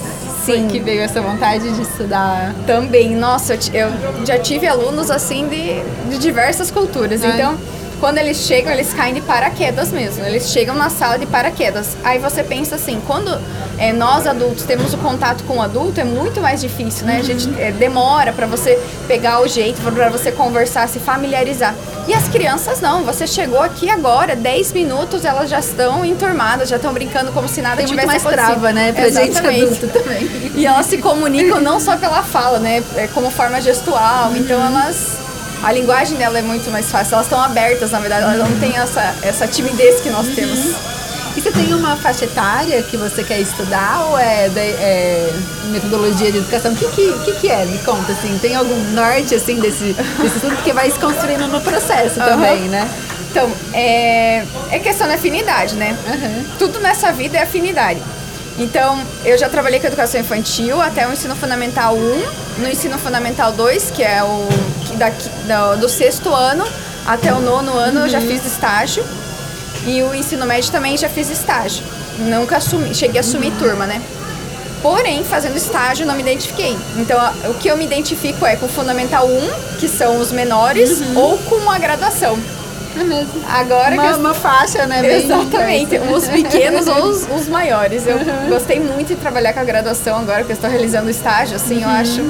Sim. 0.44 0.66
Que 0.66 0.80
veio 0.80 1.00
essa 1.02 1.20
vontade 1.22 1.70
de 1.72 1.82
estudar. 1.82 2.52
Também, 2.66 3.14
nossa, 3.14 3.54
eu, 3.72 3.88
eu 4.18 4.26
já 4.26 4.36
tive 4.38 4.66
alunos 4.66 5.08
assim 5.08 5.46
de, 5.48 5.80
de 6.10 6.18
diversas 6.18 6.68
culturas. 6.70 7.22
Ai. 7.22 7.30
Então, 7.34 7.56
quando 8.02 8.18
eles 8.18 8.38
chegam, 8.38 8.72
eles 8.72 8.92
caem 8.92 9.14
de 9.14 9.20
paraquedas 9.20 9.92
mesmo. 9.92 10.24
Eles 10.24 10.50
chegam 10.50 10.74
na 10.74 10.90
sala 10.90 11.16
de 11.16 11.24
paraquedas. 11.24 11.96
Aí 12.02 12.18
você 12.18 12.42
pensa 12.42 12.74
assim, 12.74 13.00
quando 13.06 13.40
é, 13.78 13.92
nós 13.92 14.26
adultos 14.26 14.64
temos 14.64 14.92
o 14.92 14.98
contato 14.98 15.44
com 15.44 15.58
o 15.58 15.62
adulto, 15.62 16.00
é 16.00 16.04
muito 16.04 16.40
mais 16.40 16.60
difícil, 16.60 17.06
né? 17.06 17.18
A 17.20 17.22
gente 17.22 17.48
é, 17.60 17.70
demora 17.70 18.32
para 18.32 18.44
você 18.44 18.76
pegar 19.06 19.40
o 19.40 19.46
jeito, 19.46 19.80
para 19.80 20.08
você 20.08 20.32
conversar, 20.32 20.88
se 20.88 20.98
familiarizar. 20.98 21.76
E 22.08 22.12
as 22.12 22.26
crianças 22.26 22.80
não, 22.80 23.04
você 23.04 23.24
chegou 23.24 23.60
aqui 23.60 23.88
agora, 23.88 24.34
10 24.34 24.72
minutos, 24.72 25.24
elas 25.24 25.48
já 25.48 25.60
estão 25.60 26.04
enturmadas, 26.04 26.68
já 26.68 26.76
estão 26.76 26.92
brincando 26.92 27.30
como 27.30 27.48
se 27.48 27.62
nada 27.62 27.76
Tem 27.76 27.86
muito 27.86 28.00
tivesse 28.00 28.24
mais 28.24 28.26
acontecido. 28.26 28.60
trava, 28.60 28.72
né? 28.72 28.90
Pra 28.90 29.10
gente 29.10 29.30
Exatamente. 29.30 29.62
adulto 29.62 29.86
também. 29.86 30.28
E 30.56 30.66
elas 30.66 30.86
se 30.86 30.98
comunicam 30.98 31.60
não 31.60 31.78
só 31.78 31.96
pela 31.96 32.24
fala, 32.24 32.58
né? 32.58 32.82
É 32.96 33.06
como 33.06 33.30
forma 33.30 33.60
gestual. 33.60 34.32
Então 34.34 34.60
elas. 34.60 35.21
A 35.62 35.72
linguagem 35.72 36.16
dela 36.18 36.38
é 36.38 36.42
muito 36.42 36.70
mais 36.70 36.90
fácil. 36.90 37.14
Elas 37.14 37.26
estão 37.26 37.40
abertas, 37.40 37.90
na 37.92 38.00
verdade. 38.00 38.22
Elas 38.24 38.38
não 38.50 38.58
têm 38.58 38.76
essa, 38.76 39.14
essa 39.22 39.46
timidez 39.46 40.00
que 40.00 40.10
nós 40.10 40.26
temos. 40.28 40.58
E 41.36 41.40
você 41.40 41.50
tem 41.50 41.72
uma 41.72 41.96
faixa 41.96 42.24
etária 42.26 42.82
que 42.82 42.96
você 42.96 43.22
quer 43.24 43.40
estudar 43.40 44.04
ou 44.10 44.18
é, 44.18 44.48
da- 44.50 44.60
é 44.60 45.32
metodologia 45.70 46.30
de 46.30 46.38
educação? 46.38 46.72
O 46.72 46.76
que, 46.76 46.86
que, 46.88 47.12
que, 47.24 47.32
que 47.40 47.48
é? 47.50 47.64
Me 47.64 47.78
conta, 47.78 48.12
assim. 48.12 48.36
Tem 48.38 48.54
algum 48.54 48.76
norte, 48.90 49.34
assim, 49.34 49.58
desse, 49.58 49.94
desse 50.20 50.36
estudo? 50.36 50.56
Porque 50.56 50.72
vai 50.74 50.90
se 50.90 50.98
construindo 50.98 51.46
no 51.48 51.60
processo 51.60 52.16
também, 52.16 52.62
né? 52.68 52.86
Então, 53.30 53.50
é, 53.72 54.44
é 54.70 54.78
questão 54.78 55.08
de 55.08 55.14
afinidade, 55.14 55.74
né? 55.76 55.96
Aham. 56.06 56.44
Tudo 56.58 56.80
nessa 56.80 57.10
vida 57.12 57.38
é 57.38 57.42
afinidade. 57.42 58.02
Então, 58.58 59.02
eu 59.24 59.38
já 59.38 59.48
trabalhei 59.48 59.80
com 59.80 59.86
educação 59.86 60.20
infantil 60.20 60.80
até 60.80 61.08
o 61.08 61.12
ensino 61.12 61.34
fundamental 61.34 61.96
1, 61.96 62.60
no 62.62 62.68
ensino 62.68 62.98
fundamental 62.98 63.52
2, 63.52 63.90
que 63.90 64.02
é 64.02 64.22
o 64.22 64.46
que 64.86 64.96
daqui, 64.96 65.28
do, 65.28 65.80
do 65.80 65.88
sexto 65.88 66.32
ano 66.34 66.64
até 67.06 67.32
o 67.32 67.40
nono 67.40 67.76
ano 67.76 68.00
eu 68.00 68.08
já 68.08 68.20
fiz 68.20 68.44
estágio. 68.44 69.04
E 69.86 70.02
o 70.02 70.14
ensino 70.14 70.46
médio 70.46 70.70
também 70.70 70.96
já 70.96 71.08
fiz 71.08 71.30
estágio. 71.30 71.84
Nunca 72.18 72.58
assumi, 72.58 72.94
cheguei 72.94 73.18
a 73.18 73.20
assumir 73.20 73.52
turma, 73.58 73.86
né? 73.86 74.00
Porém, 74.80 75.24
fazendo 75.24 75.56
estágio, 75.56 76.06
não 76.06 76.14
me 76.14 76.22
identifiquei. 76.22 76.76
Então, 76.96 77.18
o 77.48 77.54
que 77.54 77.68
eu 77.68 77.76
me 77.76 77.84
identifico 77.84 78.44
é 78.44 78.56
com 78.56 78.66
o 78.66 78.68
Fundamental 78.68 79.26
1, 79.26 79.78
que 79.78 79.88
são 79.88 80.18
os 80.20 80.32
menores, 80.32 81.00
ou 81.14 81.38
com 81.38 81.70
a 81.70 81.78
graduação. 81.78 82.38
É 82.98 83.04
mesmo. 83.04 83.42
Agora 83.48 83.92
que 83.92 83.98
Uma, 83.98 84.10
eu 84.10 84.18
uma 84.18 84.34
faixa, 84.34 84.86
né? 84.86 85.00
bem 85.00 85.16
Exatamente, 85.16 85.98
os 85.98 86.28
pequenos 86.28 86.86
ou 86.86 87.04
os, 87.04 87.26
os 87.28 87.48
maiores. 87.48 88.06
Eu 88.06 88.18
gostei 88.48 88.80
muito 88.80 89.08
de 89.08 89.16
trabalhar 89.16 89.52
com 89.52 89.60
a 89.60 89.64
graduação 89.64 90.18
agora 90.18 90.44
que 90.44 90.52
eu 90.52 90.54
estou 90.54 90.68
realizando 90.68 91.06
o 91.06 91.10
estágio, 91.10 91.56
assim, 91.56 91.82
eu 91.82 91.88
acho 91.88 92.22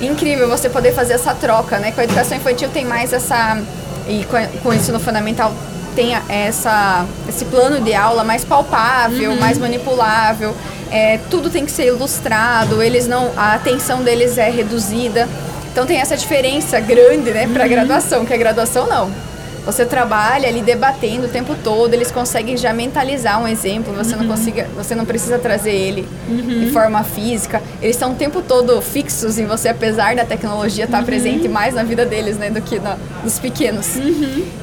incrível 0.00 0.48
você 0.48 0.68
poder 0.68 0.92
fazer 0.92 1.14
essa 1.14 1.34
troca, 1.34 1.78
né? 1.78 1.92
Com 1.92 2.00
a 2.00 2.04
educação 2.04 2.36
infantil 2.36 2.68
tem 2.68 2.84
mais 2.84 3.12
essa 3.12 3.60
e 4.08 4.24
com, 4.24 4.60
com 4.60 4.68
o 4.70 4.74
ensino 4.74 4.98
fundamental 4.98 5.52
tem 5.94 6.14
essa 6.28 7.06
esse 7.28 7.44
plano 7.44 7.80
de 7.80 7.94
aula 7.94 8.24
mais 8.24 8.44
palpável, 8.44 9.36
mais 9.36 9.58
manipulável. 9.58 10.54
É, 10.90 11.18
tudo 11.30 11.48
tem 11.48 11.64
que 11.64 11.72
ser 11.72 11.86
ilustrado, 11.86 12.82
eles 12.82 13.06
não 13.06 13.30
a 13.36 13.54
atenção 13.54 14.02
deles 14.02 14.36
é 14.36 14.50
reduzida. 14.50 15.28
Então 15.70 15.86
tem 15.86 15.98
essa 15.98 16.16
diferença 16.16 16.78
grande, 16.80 17.30
né, 17.30 17.48
para 17.50 17.64
a 17.64 17.68
graduação, 17.68 18.26
que 18.26 18.34
a 18.34 18.36
graduação 18.36 18.86
não. 18.86 19.31
Você 19.64 19.84
trabalha 19.86 20.48
ali 20.48 20.60
debatendo 20.60 21.26
o 21.26 21.28
tempo 21.28 21.54
todo, 21.62 21.94
eles 21.94 22.10
conseguem 22.10 22.56
já 22.56 22.72
mentalizar 22.72 23.40
um 23.40 23.46
exemplo, 23.46 23.92
você 23.94 24.16
não 24.16 24.26
consiga, 24.26 24.68
você 24.76 24.94
não 24.94 25.04
precisa 25.04 25.38
trazer 25.38 25.72
ele 25.72 26.08
de 26.28 26.70
forma 26.70 27.04
física. 27.04 27.62
Eles 27.80 27.96
estão 27.96 28.12
o 28.12 28.14
tempo 28.14 28.42
todo 28.42 28.80
fixos 28.82 29.38
em 29.38 29.46
você, 29.46 29.68
apesar 29.68 30.16
da 30.16 30.24
tecnologia 30.24 30.84
estar 30.84 31.04
presente 31.04 31.48
mais 31.48 31.74
na 31.74 31.84
vida 31.84 32.04
deles, 32.04 32.36
né, 32.36 32.50
do 32.50 32.60
que 32.60 32.78
na, 32.80 32.96
dos 33.22 33.38
pequenos. 33.38 33.86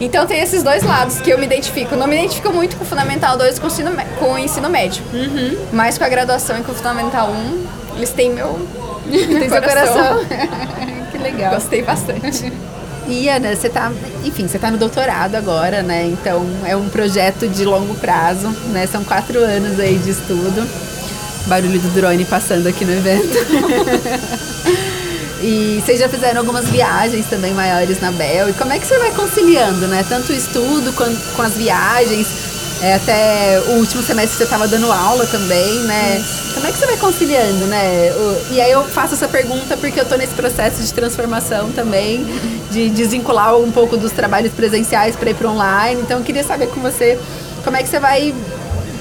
Então 0.02 0.26
tem 0.26 0.42
esses 0.42 0.64
dois 0.64 0.84
lados 0.84 1.20
que 1.22 1.30
eu 1.30 1.38
me 1.38 1.46
identifico. 1.46 1.96
Não 1.96 2.08
me 2.08 2.18
identifico 2.18 2.52
muito 2.52 2.76
com 2.76 2.84
o 2.84 2.88
Fundamental 2.88 3.38
2 3.38 3.60
com 3.60 3.68
o 3.68 3.70
ensino, 3.70 3.92
com 4.20 4.34
o 4.34 4.38
ensino 4.38 4.70
médio, 4.70 5.02
mas 5.72 5.98
com 5.98 6.04
a 6.04 6.10
graduação 6.10 6.60
e 6.60 6.64
com 6.64 6.72
o 6.72 6.76
Fundamental 6.76 7.30
1, 7.30 7.96
eles 7.96 8.12
têm 8.12 8.32
meu, 8.34 8.60
Tem 9.10 9.50
seu 9.50 9.62
coração. 9.62 10.20
que 11.12 11.18
legal. 11.18 11.54
Gostei 11.54 11.82
bastante. 11.82 12.52
E 13.10 13.28
Ana, 13.28 13.56
você 13.56 13.68
tá, 13.70 13.92
enfim, 14.24 14.48
você 14.48 14.60
tá 14.60 14.70
no 14.70 14.78
doutorado 14.78 15.34
agora, 15.34 15.82
né? 15.82 16.06
Então 16.06 16.46
é 16.64 16.76
um 16.76 16.88
projeto 16.88 17.48
de 17.48 17.66
longo 17.66 17.96
prazo, 17.96 18.50
né? 18.68 18.86
São 18.86 19.04
quatro 19.04 19.40
anos 19.40 19.80
aí 19.80 19.98
de 19.98 20.12
estudo. 20.12 20.68
Barulho 21.48 21.80
do 21.80 21.90
drone 21.90 22.24
passando 22.26 22.68
aqui 22.68 22.86
no 22.86 22.92
evento. 22.92 23.36
e 25.42 25.82
vocês 25.84 26.00
já 26.00 26.08
fizeram 26.08 26.42
algumas 26.42 26.70
viagens 26.70 27.26
também 27.26 27.52
maiores 27.52 28.00
na 28.00 28.12
Bel. 28.12 28.50
E 28.50 28.54
como 28.54 28.72
é 28.74 28.78
que 28.78 28.86
você 28.86 29.00
vai 29.00 29.12
conciliando, 29.12 29.88
né? 29.88 30.06
Tanto 30.08 30.32
o 30.32 30.36
estudo 30.36 30.94
quanto 30.94 31.20
com 31.36 31.42
as 31.42 31.54
viagens. 31.54 32.28
É, 32.82 32.94
até 32.94 33.60
o 33.68 33.80
último 33.80 34.04
semestre 34.04 34.38
você 34.38 34.44
estava 34.44 34.68
dando 34.68 34.90
aula 34.92 35.26
também, 35.26 35.80
né? 35.82 36.24
Como 36.60 36.68
é 36.68 36.74
que 36.74 36.78
você 36.78 36.88
vai 36.88 36.98
conciliando, 36.98 37.68
né? 37.68 38.12
E 38.52 38.60
aí 38.60 38.70
eu 38.70 38.84
faço 38.84 39.14
essa 39.14 39.30
pergunta 39.30 39.78
porque 39.78 39.98
eu 39.98 40.04
tô 40.04 40.18
nesse 40.18 40.34
processo 40.34 40.84
de 40.84 40.94
transformação 40.94 41.72
também, 41.72 42.26
de 42.70 42.90
desvincular 42.90 43.56
um 43.56 43.72
pouco 43.72 43.96
dos 43.96 44.12
trabalhos 44.12 44.52
presenciais 44.52 45.16
para 45.16 45.30
ir 45.30 45.36
para 45.36 45.50
online. 45.50 46.02
Então 46.02 46.18
eu 46.18 46.24
queria 46.26 46.44
saber 46.44 46.68
com 46.68 46.82
você 46.82 47.18
como 47.64 47.78
é 47.78 47.82
que 47.82 47.88
você 47.88 47.98
vai 47.98 48.36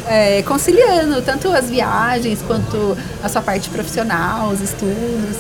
é, 0.07 0.41
conciliando 0.43 1.21
tanto 1.21 1.53
as 1.53 1.69
viagens 1.69 2.39
quanto 2.47 2.97
a 3.25 3.29
sua 3.29 3.43
parte 3.43 3.69
profissional, 3.71 4.51
os 4.51 4.61
estudos. 4.61 5.37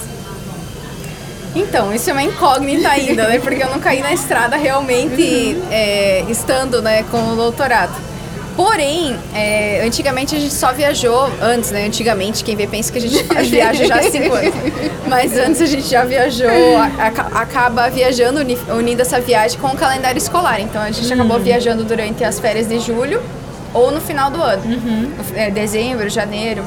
Então, 1.54 1.94
isso 1.94 2.11
é 2.11 2.12
uma 2.12 2.24
incógnita 2.24 2.88
ainda, 2.88 3.28
né? 3.28 3.38
Porque 3.38 3.62
eu 3.62 3.70
não 3.70 3.78
caí 3.78 4.00
na 4.00 4.12
estrada 4.12 4.57
realmente 4.57 5.57
é, 5.70 6.24
estando 6.28 6.83
né, 6.83 7.04
com 7.04 7.35
o 7.35 7.37
doutorado. 7.37 7.94
Porém, 8.58 9.16
é, 9.36 9.82
antigamente 9.86 10.34
a 10.34 10.40
gente 10.40 10.52
só 10.52 10.72
viajou, 10.72 11.30
antes, 11.40 11.70
né? 11.70 11.86
Antigamente, 11.86 12.42
quem 12.42 12.56
vê 12.56 12.66
pensa 12.66 12.90
que 12.90 12.98
a 12.98 13.00
gente 13.00 13.22
viaja 13.48 13.86
já 13.86 14.00
há 14.00 14.02
cinco 14.02 14.34
anos. 14.34 14.52
Mas 15.06 15.32
antes 15.38 15.62
a 15.62 15.66
gente 15.66 15.86
já 15.88 16.02
viajou, 16.04 16.48
a- 16.76 17.06
aca- 17.06 17.28
acaba 17.34 17.88
viajando, 17.88 18.40
uni- 18.40 18.58
unindo 18.76 19.00
essa 19.00 19.20
viagem 19.20 19.56
com 19.60 19.68
o 19.68 19.76
calendário 19.76 20.18
escolar. 20.18 20.60
Então 20.60 20.82
a 20.82 20.90
gente 20.90 21.12
acabou 21.12 21.38
viajando 21.38 21.84
durante 21.84 22.24
as 22.24 22.40
férias 22.40 22.68
de 22.68 22.80
julho 22.80 23.22
ou 23.72 23.92
no 23.92 24.00
final 24.00 24.28
do 24.28 24.42
ano. 24.42 24.62
É, 25.36 25.50
dezembro, 25.52 26.08
janeiro. 26.08 26.64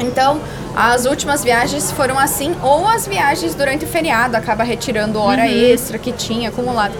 Então, 0.00 0.40
as 0.74 1.04
últimas 1.04 1.44
viagens 1.44 1.92
foram 1.92 2.18
assim, 2.18 2.54
ou 2.62 2.88
as 2.88 3.06
viagens 3.06 3.54
durante 3.54 3.84
o 3.84 3.88
feriado, 3.88 4.38
acaba 4.38 4.64
retirando 4.64 5.20
hora 5.20 5.46
extra 5.46 5.98
que 5.98 6.12
tinha 6.12 6.48
acumulado. 6.48 6.94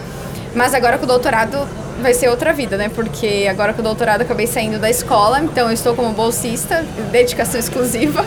Mas 0.54 0.74
agora 0.74 0.98
com 0.98 1.04
o 1.04 1.08
doutorado 1.08 1.66
vai 2.00 2.14
ser 2.14 2.28
outra 2.28 2.52
vida, 2.52 2.76
né? 2.76 2.88
Porque 2.88 3.46
agora 3.50 3.72
com 3.72 3.80
o 3.80 3.84
doutorado 3.84 4.22
acabei 4.22 4.46
saindo 4.46 4.78
da 4.78 4.90
escola, 4.90 5.40
então 5.40 5.68
eu 5.68 5.74
estou 5.74 5.94
como 5.94 6.12
bolsista, 6.12 6.84
dedicação 7.10 7.58
exclusiva. 7.58 8.24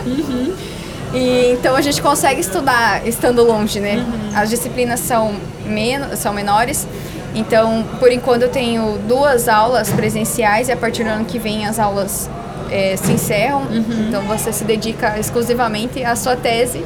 E 1.14 1.52
então 1.52 1.74
a 1.74 1.80
gente 1.80 2.02
consegue 2.02 2.40
estudar 2.40 3.06
estando 3.06 3.42
longe, 3.42 3.80
né? 3.80 4.04
As 4.34 4.50
disciplinas 4.50 5.00
são, 5.00 5.34
men 5.64 6.16
são 6.16 6.32
menores. 6.32 6.86
Então, 7.34 7.84
por 8.00 8.10
enquanto 8.10 8.42
eu 8.42 8.48
tenho 8.48 8.98
duas 9.06 9.48
aulas 9.48 9.90
presenciais 9.90 10.68
e 10.68 10.72
a 10.72 10.76
partir 10.76 11.04
do 11.04 11.10
ano 11.10 11.24
que 11.24 11.38
vem 11.38 11.66
as 11.66 11.78
aulas 11.78 12.28
eh, 12.70 12.96
se 12.96 13.12
encerram. 13.12 13.62
Então 14.08 14.22
você 14.22 14.52
se 14.52 14.64
dedica 14.64 15.18
exclusivamente 15.18 16.04
à 16.04 16.16
sua 16.16 16.36
tese. 16.36 16.84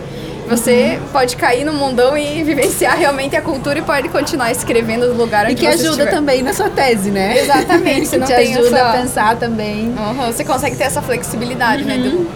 Você 0.56 0.98
pode 1.12 1.34
cair 1.36 1.64
no 1.64 1.72
mundão 1.72 2.16
e 2.16 2.42
vivenciar 2.44 2.96
realmente 2.98 3.34
a 3.34 3.40
cultura 3.40 3.78
e 3.78 3.82
pode 3.82 4.08
continuar 4.10 4.50
escrevendo 4.52 5.08
no 5.08 5.14
lugar 5.14 5.46
E 5.48 5.52
onde 5.52 5.54
que 5.56 5.62
você 5.62 5.72
ajuda 5.86 5.88
estiver. 6.02 6.10
também 6.10 6.42
na 6.42 6.52
sua 6.52 6.68
tese, 6.68 7.10
né? 7.10 7.38
Exatamente, 7.38 8.06
você 8.06 8.10
que 8.16 8.18
não 8.20 8.26
te 8.26 8.34
tem 8.34 8.54
ajuda 8.54 8.76
essa- 8.78 8.88
a 8.90 8.92
pensar 8.92 9.36
também. 9.36 9.94
Uhum, 9.96 10.26
você 10.30 10.44
consegue 10.44 10.76
ter 10.76 10.84
essa 10.84 11.00
flexibilidade, 11.00 11.84
né? 11.84 11.96
do- 11.96 12.28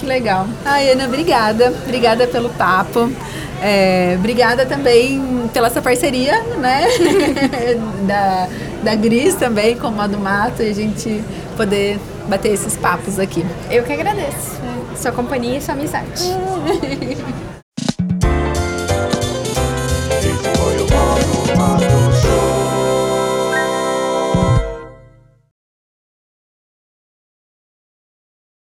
Que 0.00 0.06
legal. 0.06 0.46
Ai, 0.64 0.90
Ana, 0.90 1.04
obrigada. 1.04 1.72
Obrigada 1.84 2.26
pelo 2.26 2.48
papo. 2.50 3.08
É, 3.62 4.14
obrigada 4.18 4.66
também 4.66 5.48
pela 5.52 5.68
essa 5.68 5.80
parceria, 5.80 6.42
né? 6.58 6.86
da, 8.08 8.48
da 8.82 8.94
Gris 8.96 9.34
também, 9.36 9.76
com 9.76 9.88
o 9.88 9.92
Modo 9.92 10.18
Mato, 10.18 10.62
e 10.62 10.70
a 10.70 10.74
gente 10.74 11.22
poder 11.56 12.00
bater 12.28 12.52
esses 12.52 12.76
papos 12.76 13.18
aqui. 13.18 13.44
Eu 13.70 13.84
que 13.84 13.92
agradeço. 13.92 14.58
Sua 14.96 15.12
companhia 15.12 15.58
e 15.58 15.60
sua 15.62 15.74
amizade. 15.74 16.24